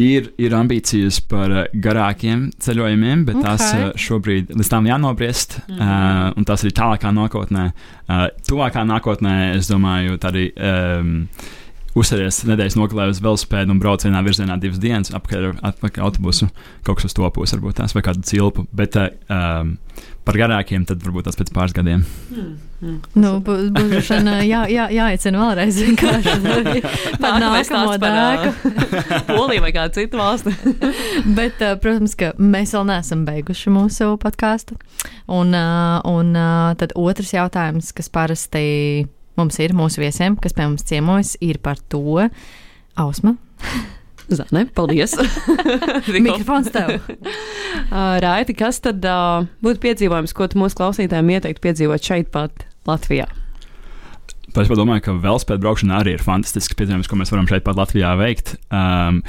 Ir, 0.00 0.32
ir 0.42 0.54
ambīcijas 0.58 1.20
par 1.30 1.52
uh, 1.54 1.64
garākiem 1.74 2.48
ceļojumiem, 2.58 3.24
bet 3.28 3.36
okay. 3.38 3.46
tās 3.46 3.66
uh, 3.76 3.90
šobrīd 3.94 4.50
līdz 4.50 4.70
tam 4.72 4.88
jānobriest. 4.90 5.60
Mm 5.68 5.74
-hmm. 5.74 6.30
uh, 6.30 6.38
un 6.38 6.44
tas 6.44 6.64
ir 6.64 6.74
tālākā 6.74 7.12
nākotnē. 7.14 7.68
Uh, 8.08 8.26
tuvākā 8.48 8.82
nākotnē, 8.82 9.54
es 9.56 9.70
domāju, 9.70 10.18
arī. 10.18 10.50
Um, 10.58 11.28
Uzsēties 11.94 12.40
nedēļas 12.48 12.74
nogalē 12.74 13.06
uz 13.12 13.20
velospēdu 13.22 13.70
un 13.70 13.78
brauc 13.78 14.02
vienā 14.02 14.18
virzienā 14.26 14.56
divas 14.58 14.80
dienas, 14.82 15.12
ar 15.14 15.22
atpakaļ 15.70 16.02
autobusu, 16.08 16.48
kaut 16.82 16.98
kas 16.98 17.06
uz 17.06 17.14
to 17.14 17.28
pusi, 17.30 17.54
varbūt 17.54 17.78
tās 17.78 17.94
vai 17.94 18.02
kādu 18.02 18.24
cilpu. 18.26 18.64
Bet 18.74 18.98
uh, 18.98 19.12
um, 19.30 19.76
par 20.26 20.38
garākiem 20.40 20.88
tad 20.88 21.04
varbūt 21.04 21.28
tas 21.28 21.38
pēc 21.38 21.52
pāris 21.54 21.76
gadiem. 21.76 22.02
Nu, 23.14 23.30
būs 23.44 23.70
būs 23.76 24.10
jā, 24.10 24.64
jā, 24.72 24.88
jāicina 24.90 25.44
vēlreiz 25.44 25.78
vienkārši 25.86 26.36
par 27.22 27.38
nākamo 27.44 27.96
dēku. 28.02 28.74
Polija 29.30 29.62
vai 29.62 29.72
kāda 29.76 29.94
cita 29.94 30.18
valsts. 30.18 30.50
Bet, 31.36 31.62
protams, 31.84 32.18
ka 32.18 32.34
mēs 32.42 32.74
vēl 32.74 32.88
neesam 32.90 33.22
beiguši 33.28 33.74
mūsu 33.74 34.16
podkāstu. 34.18 34.80
Un, 35.30 35.54
un 35.54 36.38
tad 36.80 36.98
otrs 36.98 37.36
jautājums, 37.36 37.94
kas 37.94 38.10
parasti 38.10 38.64
mums 39.38 39.58
ir 39.62 39.74
mūsu 39.76 40.02
viesiem, 40.02 40.38
kas 40.40 40.56
pie 40.56 40.66
mums 40.68 40.86
ciemojas, 40.86 41.34
ir 41.44 41.60
par 41.64 41.80
to. 41.92 42.28
Ausma, 42.94 43.34
Zane, 44.36 44.64
paldies. 44.72 45.16
mikrofons 46.14 46.70
tev. 46.72 46.96
Raiti, 48.24 48.56
kas 48.56 48.80
tad 48.84 49.04
uh, 49.04 49.48
būtu 49.64 49.82
piedzīvojums, 49.84 50.34
ko 50.36 50.48
tu 50.48 50.60
mūsu 50.62 50.78
klausītājiem 50.80 51.34
ieteiktu 51.36 51.64
piedzīvot 51.66 52.06
šeit, 52.12 52.30
pat 52.32 52.64
Latvijā? 52.88 53.28
Es 54.54 54.70
domāju, 54.70 55.02
ka 55.02 55.16
velospēda 55.18 55.64
braukšana 55.64 55.98
arī 55.98 56.14
ir 56.14 56.22
fantastisks 56.22 56.76
piedzīvojums, 56.78 57.10
ko 57.10 57.18
mēs 57.18 57.32
varam 57.34 57.48
šeit 57.50 57.64
pat 57.66 57.78
Latvijā 57.80 58.12
veikt. 58.20 58.54
Um, 58.70 59.20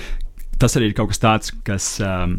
tas 0.61 0.77
arī 0.77 0.91
ir 0.91 0.97
kaut 0.97 1.09
kas 1.11 1.23
tāds, 1.23 1.53
kas 1.65 1.87
um, 2.05 2.37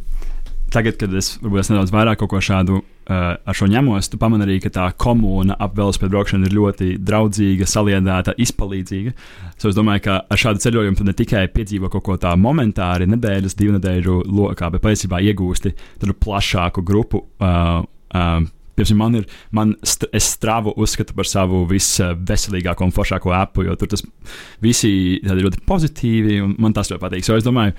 tagad, 0.73 0.97
kad 1.01 1.13
es 1.19 1.35
varbūt 1.43 1.65
es 1.65 1.73
nedaudz 1.73 1.93
vairāk 1.95 2.23
kaut 2.23 2.31
ko 2.31 2.43
šādu 2.45 2.81
uh, 3.07 3.37
ar 3.39 3.57
šo 3.57 3.69
ņemos, 3.71 4.11
tu 4.11 4.19
pamani 4.21 4.47
arī, 4.47 4.59
ka 4.63 4.73
tā 4.75 4.87
komūna 4.99 5.57
ap 5.63 5.77
velospēdu 5.79 6.13
braukšanu 6.15 6.49
ir 6.49 6.57
ļoti 6.57 6.89
draudzīga, 7.07 7.69
saliedēta, 7.71 8.35
izpalīdzīga. 8.43 9.15
So 9.57 9.71
es 9.71 9.79
domāju, 9.79 10.05
ka 10.09 10.19
ar 10.31 10.43
šādu 10.43 10.63
ceļojumu 10.65 11.01
tu 11.01 11.07
ne 11.07 11.15
tikai 11.17 11.47
piedzīvo 11.55 11.91
kaut 11.93 12.07
ko 12.07 12.19
tādu 12.21 12.43
momentāri, 12.43 13.09
nedēļas, 13.11 13.57
divu 13.59 13.77
nedēļu 13.79 14.19
lokā, 14.31 14.71
bet 14.75 14.85
patiesībā 14.85 15.23
iegūsti 15.31 15.75
tādu 16.03 16.19
plašāku 16.27 16.85
grupu. 16.87 17.25
Uh, 17.41 17.83
uh, 18.15 18.45
Piemēram, 18.77 18.99
man 19.01 19.15
ir, 19.17 19.29
man 19.57 19.71
st 19.89 20.11
es 20.13 20.27
strāvu 20.35 20.75
uzskatu 20.77 21.15
par 21.17 21.25
savu 21.25 21.63
visveselīgāko 21.71 22.85
un 22.85 22.93
foršāko 22.93 23.33
appu, 23.33 23.65
jo 23.65 23.77
tur 23.81 23.89
tas 23.89 24.05
visi 24.61 24.91
ir 25.17 25.41
ļoti 25.41 25.63
pozitīvi, 25.65 26.37
un 26.45 26.53
man 26.61 26.77
tas 26.77 26.93
ļoti 26.93 27.01
patīk. 27.07 27.25
So 27.25 27.39
es 27.41 27.47
domāju, 27.47 27.73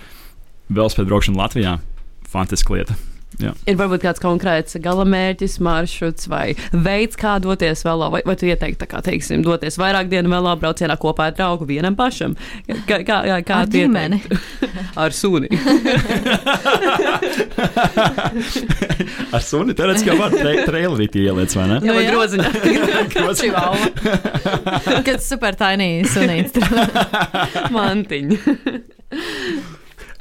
velospēdu 0.74 1.12
braukšana 1.12 1.44
Latvijā- 1.44 1.76
fantastiska 2.34 2.74
lieta. 2.74 2.98
Jā. 3.38 3.52
Ir 3.70 3.76
varbūt 3.78 4.02
kāds 4.02 4.22
konkrēts 4.24 4.80
galamērķis, 4.82 5.60
maršruts 5.62 6.26
vai 6.32 6.56
veids, 6.74 7.18
kā 7.20 7.36
doties 7.44 7.84
vēl, 7.86 8.02
vai, 8.14 8.22
vai 8.26 8.36
tu 8.40 8.48
ieteiktu, 8.50 8.88
kā 8.90 9.02
teiksim, 9.06 9.44
doties 9.46 9.78
vairāk 9.78 10.10
dienu 10.10 10.32
vēl 10.32 10.48
braucienā 10.58 10.96
kopā 10.98 11.30
ar 11.30 11.36
draugu 11.38 11.68
vienam 11.70 11.94
pašam? 11.98 12.34
Kā, 12.66 12.98
kā, 13.06 13.22
kā, 13.28 13.38
kā 13.46 13.56
Ar 13.62 13.70
ģimeni. 13.70 14.18
ar 15.04 15.12
suni. 15.14 15.50
Ar 19.36 19.44
suni 19.44 19.74
teorētiski 19.78 20.10
jau 20.10 20.18
var 20.18 20.32
tre 20.34 20.54
trailerī 20.66 21.08
ieliec, 21.22 21.52
vai 21.58 21.66
ne? 21.70 21.78
Jā, 21.86 21.94
vai 21.94 22.04
jā. 22.06 22.12
groziņā. 22.14 22.50
Groziņā. 23.18 23.66
Kad 25.06 25.20
super 25.26 25.58
tainīgi 25.60 26.08
sunīts. 26.14 26.56
Mantiņa. 27.76 28.38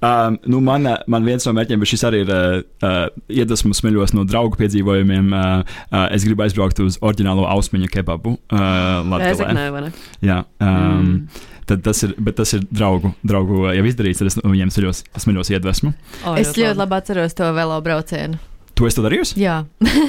Um, 0.07 0.39
nu 0.47 0.61
man, 0.61 0.87
uh, 0.87 1.01
man 1.11 1.27
viens 1.27 1.47
no 1.49 1.55
mērķiem, 1.57 1.83
bet 1.83 1.91
šis 1.91 2.05
arī 2.07 2.23
ir 2.25 2.31
uh, 2.31 2.61
uh, 2.87 2.97
iedvesmu 3.33 3.75
smeļos 3.75 4.15
no 4.17 4.27
draugu 4.29 4.59
piedzīvojumiem. 4.61 5.33
Uh, 5.35 5.77
uh, 5.91 6.07
es 6.15 6.27
gribu 6.29 6.47
aizbraukt 6.47 6.81
uz 6.85 7.01
oriģinālo 7.03 7.47
ausmiņu 7.57 7.91
kebabu 7.93 8.37
uh, 8.37 8.61
Latvijā. 9.03 9.33
Rezeknē, 9.33 9.69
vai 9.75 9.85
ne? 9.89 9.93
Jā, 10.25 10.41
um, 10.63 10.99
mm. 11.01 11.47
tad 11.71 11.85
tas 11.87 12.05
ir, 12.07 12.15
bet 12.23 12.39
tas 12.39 12.55
ir 12.59 12.67
draugu, 12.71 13.15
draugu 13.27 13.67
jau 13.73 13.87
izdarīts, 13.91 14.23
tad 14.23 14.31
es 14.31 14.39
no 14.39 14.53
viņiem 14.53 14.75
smeļos, 14.75 15.07
smeļos 15.27 15.55
iedvesmu. 15.57 15.95
O, 16.25 16.37
Es 16.39 16.55
ļoti 16.55 16.77
labi 16.79 17.01
atceros 17.01 17.39
to 17.39 17.51
velo 17.57 17.81
braucienu. 17.85 18.39
Tu 18.77 18.85
esi 18.85 18.99
to 18.99 19.03
darījusi? 19.07 19.39
Jā, 19.41 19.63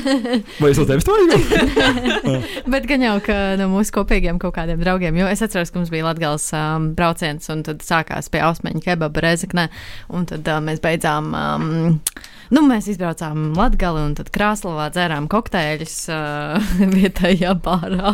Vai 0.62 0.70
es 0.74 0.80
no 0.80 0.84
tevis 0.90 1.06
to 1.08 1.14
darīju? 1.16 2.40
bet 2.74 2.88
gan 2.90 3.06
jau 3.06 3.14
ka 3.24 3.38
no 3.60 3.70
mūsu 3.72 3.94
kopīgiem 3.96 4.42
kaut 4.44 4.58
kādiem 4.58 4.82
draugiem, 4.84 5.16
jo 5.22 5.30
es 5.32 5.44
atceros, 5.46 5.72
ka 5.72 5.80
mums 5.80 5.92
bija 5.94 6.04
Latvijas 6.10 6.50
um, 6.58 6.90
brauciens, 6.98 7.48
un 7.54 7.64
tad 7.64 7.86
sākās 7.88 8.28
pie 8.34 8.42
Ausmeņa 8.44 8.84
kebaba 8.90 9.24
rezeknē, 9.24 9.70
un 10.12 10.28
tad 10.28 10.48
uh, 10.52 10.60
mēs 10.64 10.84
beidzām. 10.84 11.32
Um, 11.32 12.02
Nu, 12.48 12.62
mēs 12.64 12.86
izbraucām 12.88 13.50
Latviju, 13.60 14.06
un 14.08 14.14
tad 14.16 14.30
Krasnodarbā 14.32 14.86
dzērām 14.96 15.26
kokteļus 15.32 15.96
uh, 16.16 16.70
vietējā 16.96 17.52
bārā. 17.60 18.14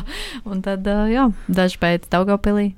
Un 0.50 0.64
tad, 0.66 0.88
uh, 0.90 1.04
jā, 1.06 1.28
daži 1.54 1.78
beidz 1.78 2.10
Daugopilī, 2.10 2.72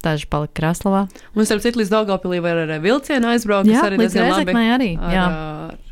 daži 0.00 0.24
palika 0.32 0.56
Krasnodarbā. 0.56 1.24
Un 1.36 1.44
starp 1.48 1.60
citu, 1.66 1.82
līdz 1.82 1.92
Daugopilī 1.92 2.40
var 2.40 2.62
ar 2.64 2.72
vilcienu 2.80 3.28
aizbraukt. 3.28 3.68
Jā, 3.68 3.82
kas 3.82 3.90
arī 3.90 4.00
līdz 4.00 4.16
diezgan 4.16 4.32
labi 4.32 4.48
Rezeknē 4.48 4.64
arī. 4.78 4.88
ar, 4.96 5.12
Jā. 5.12 5.26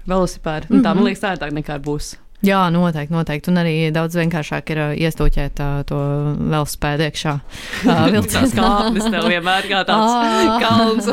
Velosipēdu. 0.06 0.66
Mm 0.68 0.76
-hmm. 0.76 0.82
Tā 0.84 0.94
man 0.94 1.04
liekas, 1.04 1.22
tā 1.22 1.32
ir 1.32 1.38
tā 1.38 1.52
nekā 1.52 1.78
būs. 1.78 2.16
Jā, 2.40 2.70
noteikti, 2.72 3.12
noteikti. 3.12 3.50
Un 3.52 3.60
arī 3.60 3.72
daudz 3.92 4.16
vienkāršāk 4.16 4.70
ir 4.72 4.78
uh, 4.80 4.92
iestūķēt 4.96 5.60
uh, 5.60 5.82
to 5.84 5.96
velospēdu 6.38 7.04
iekšā. 7.10 7.34
Uh, 7.80 7.86
Tas 7.86 8.10
vilcienā. 8.12 8.50
kāpnes 8.54 9.04
tev 9.10 9.24
vienmēr 9.28 9.62
kā 9.68 9.84
tāds 9.84 10.12
Ā. 10.12 10.58
kalns. 10.60 11.06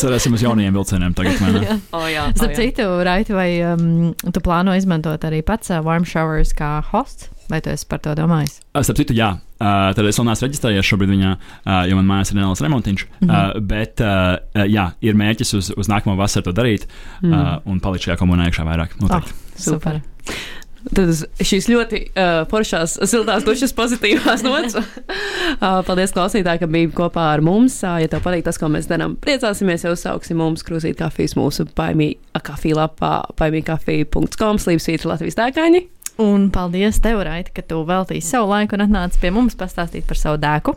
Cerēsim 0.00 0.32
uz 0.34 0.42
jaunajiem 0.42 0.72
vilcieniem 0.72 1.14
tagad. 1.14 1.40
vai 1.40 1.52
ne? 1.52 1.80
O, 1.92 2.00
jā, 2.08 2.28
o, 2.28 2.36
Starp 2.36 2.54
citu, 2.56 2.82
Raiti, 3.04 3.32
vai 3.32 3.60
um, 3.72 4.14
tu 4.32 4.40
plāno 4.40 4.76
izmantot 4.76 5.24
arī 5.24 5.42
pats 5.42 5.70
uh, 5.70 5.80
warm 5.84 6.04
showers 6.04 6.52
kā 6.56 6.82
hosts? 6.92 7.28
Vai 7.50 7.60
tu 7.64 7.72
esi 7.72 7.86
par 7.88 8.00
to 8.04 8.14
domājis? 8.18 8.58
Starp 8.74 8.98
citu, 8.98 9.16
jā, 9.16 9.30
uh, 9.36 9.90
tad 9.96 10.08
es 10.08 10.18
vēl 10.20 10.28
neesmu 10.30 10.48
reģistrējies 10.48 10.88
šobrīd 10.88 11.14
viņā, 11.14 11.34
uh, 11.36 11.82
jo 11.90 11.98
man 12.00 12.08
mājās 12.08 12.32
ir 12.32 12.40
neliels 12.40 12.64
remontiņš. 12.64 13.06
Mm. 13.06 13.28
-hmm. 13.28 13.54
uh, 13.56 13.62
bet, 13.74 14.00
uh, 14.00 14.64
jā, 14.70 14.88
ir 15.04 15.20
mērķis 15.20 15.54
uz, 15.60 15.70
uz 15.76 15.92
nākamo 15.92 16.16
vasaru 16.20 16.50
to 16.50 16.56
darīt 16.56 16.88
mm. 17.22 17.32
uh, 17.32 17.54
un 17.64 17.80
palikt 17.84 18.08
šajā 18.08 18.18
komunā 18.20 18.48
iekšā 18.50 18.66
vairāk. 18.66 18.98
Noteikti. 19.00 19.40
Super. 19.56 20.00
Tad 20.84 21.08
šīs 21.40 21.64
ļoti 21.70 22.00
uh, 22.12 22.42
foršās, 22.50 22.98
siltās, 23.08 23.44
dušas, 23.46 23.72
pozitīvās 23.76 24.42
nots. 24.44 24.76
uh, 24.76 25.80
paldies, 25.86 26.12
klausītāji, 26.12 26.60
ka 26.60 26.68
bija 26.68 26.90
kopā 26.92 27.30
ar 27.32 27.44
mums. 27.44 27.78
Uh, 27.86 27.96
ja 28.02 28.10
tev 28.12 28.20
patīk 28.26 28.44
tas, 28.44 28.60
ko 28.60 28.68
mēs 28.72 28.90
darām, 28.90 29.16
priecāsimies, 29.24 29.86
ja 29.86 29.94
uzsauksim 29.94 30.36
mums 30.42 30.66
krūzīt 30.66 30.98
kafijas 31.00 31.38
mūsu 31.40 31.64
paimīgā 31.78 32.42
kafija 32.44 32.82
lapā, 32.82 33.14
paimīgkafija.com, 33.40 34.60
slīpsvītra 34.60 35.14
Latvijas 35.14 35.40
dēkaņi. 35.40 35.86
Un 36.22 36.50
paldies 36.54 37.00
tev, 37.02 37.24
Raiti, 37.26 37.50
ka 37.56 37.64
tu 37.66 37.80
veltīji 37.86 38.22
savu 38.22 38.52
laiku 38.52 38.76
un 38.76 38.84
atnāci 38.86 39.18
pie 39.18 39.32
mums 39.34 39.56
pastāstīt 39.58 40.06
par 40.06 40.18
savu 40.20 40.38
dēku. 40.42 40.76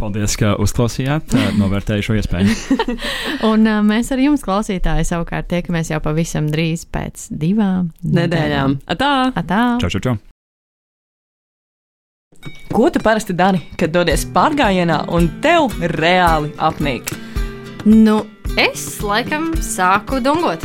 Paldies, 0.00 0.36
ka 0.40 0.54
uzklausījāt, 0.62 1.34
novērtēju 1.58 2.06
šo 2.06 2.16
iespēju. 2.16 2.54
Un 3.50 3.68
mēs 3.84 4.08
ar 4.14 4.22
jums, 4.22 4.40
klausītāji, 4.46 5.04
savukārt 5.10 5.50
tiekamies 5.50 5.92
jau 5.92 6.00
pavisam 6.00 6.48
drīz 6.48 6.86
pēc 6.88 7.28
divām 7.42 7.90
Nedēļām. 8.00 8.80
Atā! 8.88 9.12
Atā! 9.36 9.62
Čau, 9.82 9.92
čau, 9.92 10.04
čau! 10.08 10.16
Ko 12.72 12.88
tu 12.88 13.02
parasti 13.04 13.36
dari, 13.36 13.60
kad 13.76 13.92
dodies 13.92 14.24
pārgājienā 14.32 15.02
un 15.12 15.28
tev 15.44 15.74
reāli 15.92 16.54
apnīk? 16.56 17.12
Nu, 17.84 18.22
es 18.56 18.86
laikam 19.04 19.50
sāku 19.60 20.22
dungot. 20.24 20.64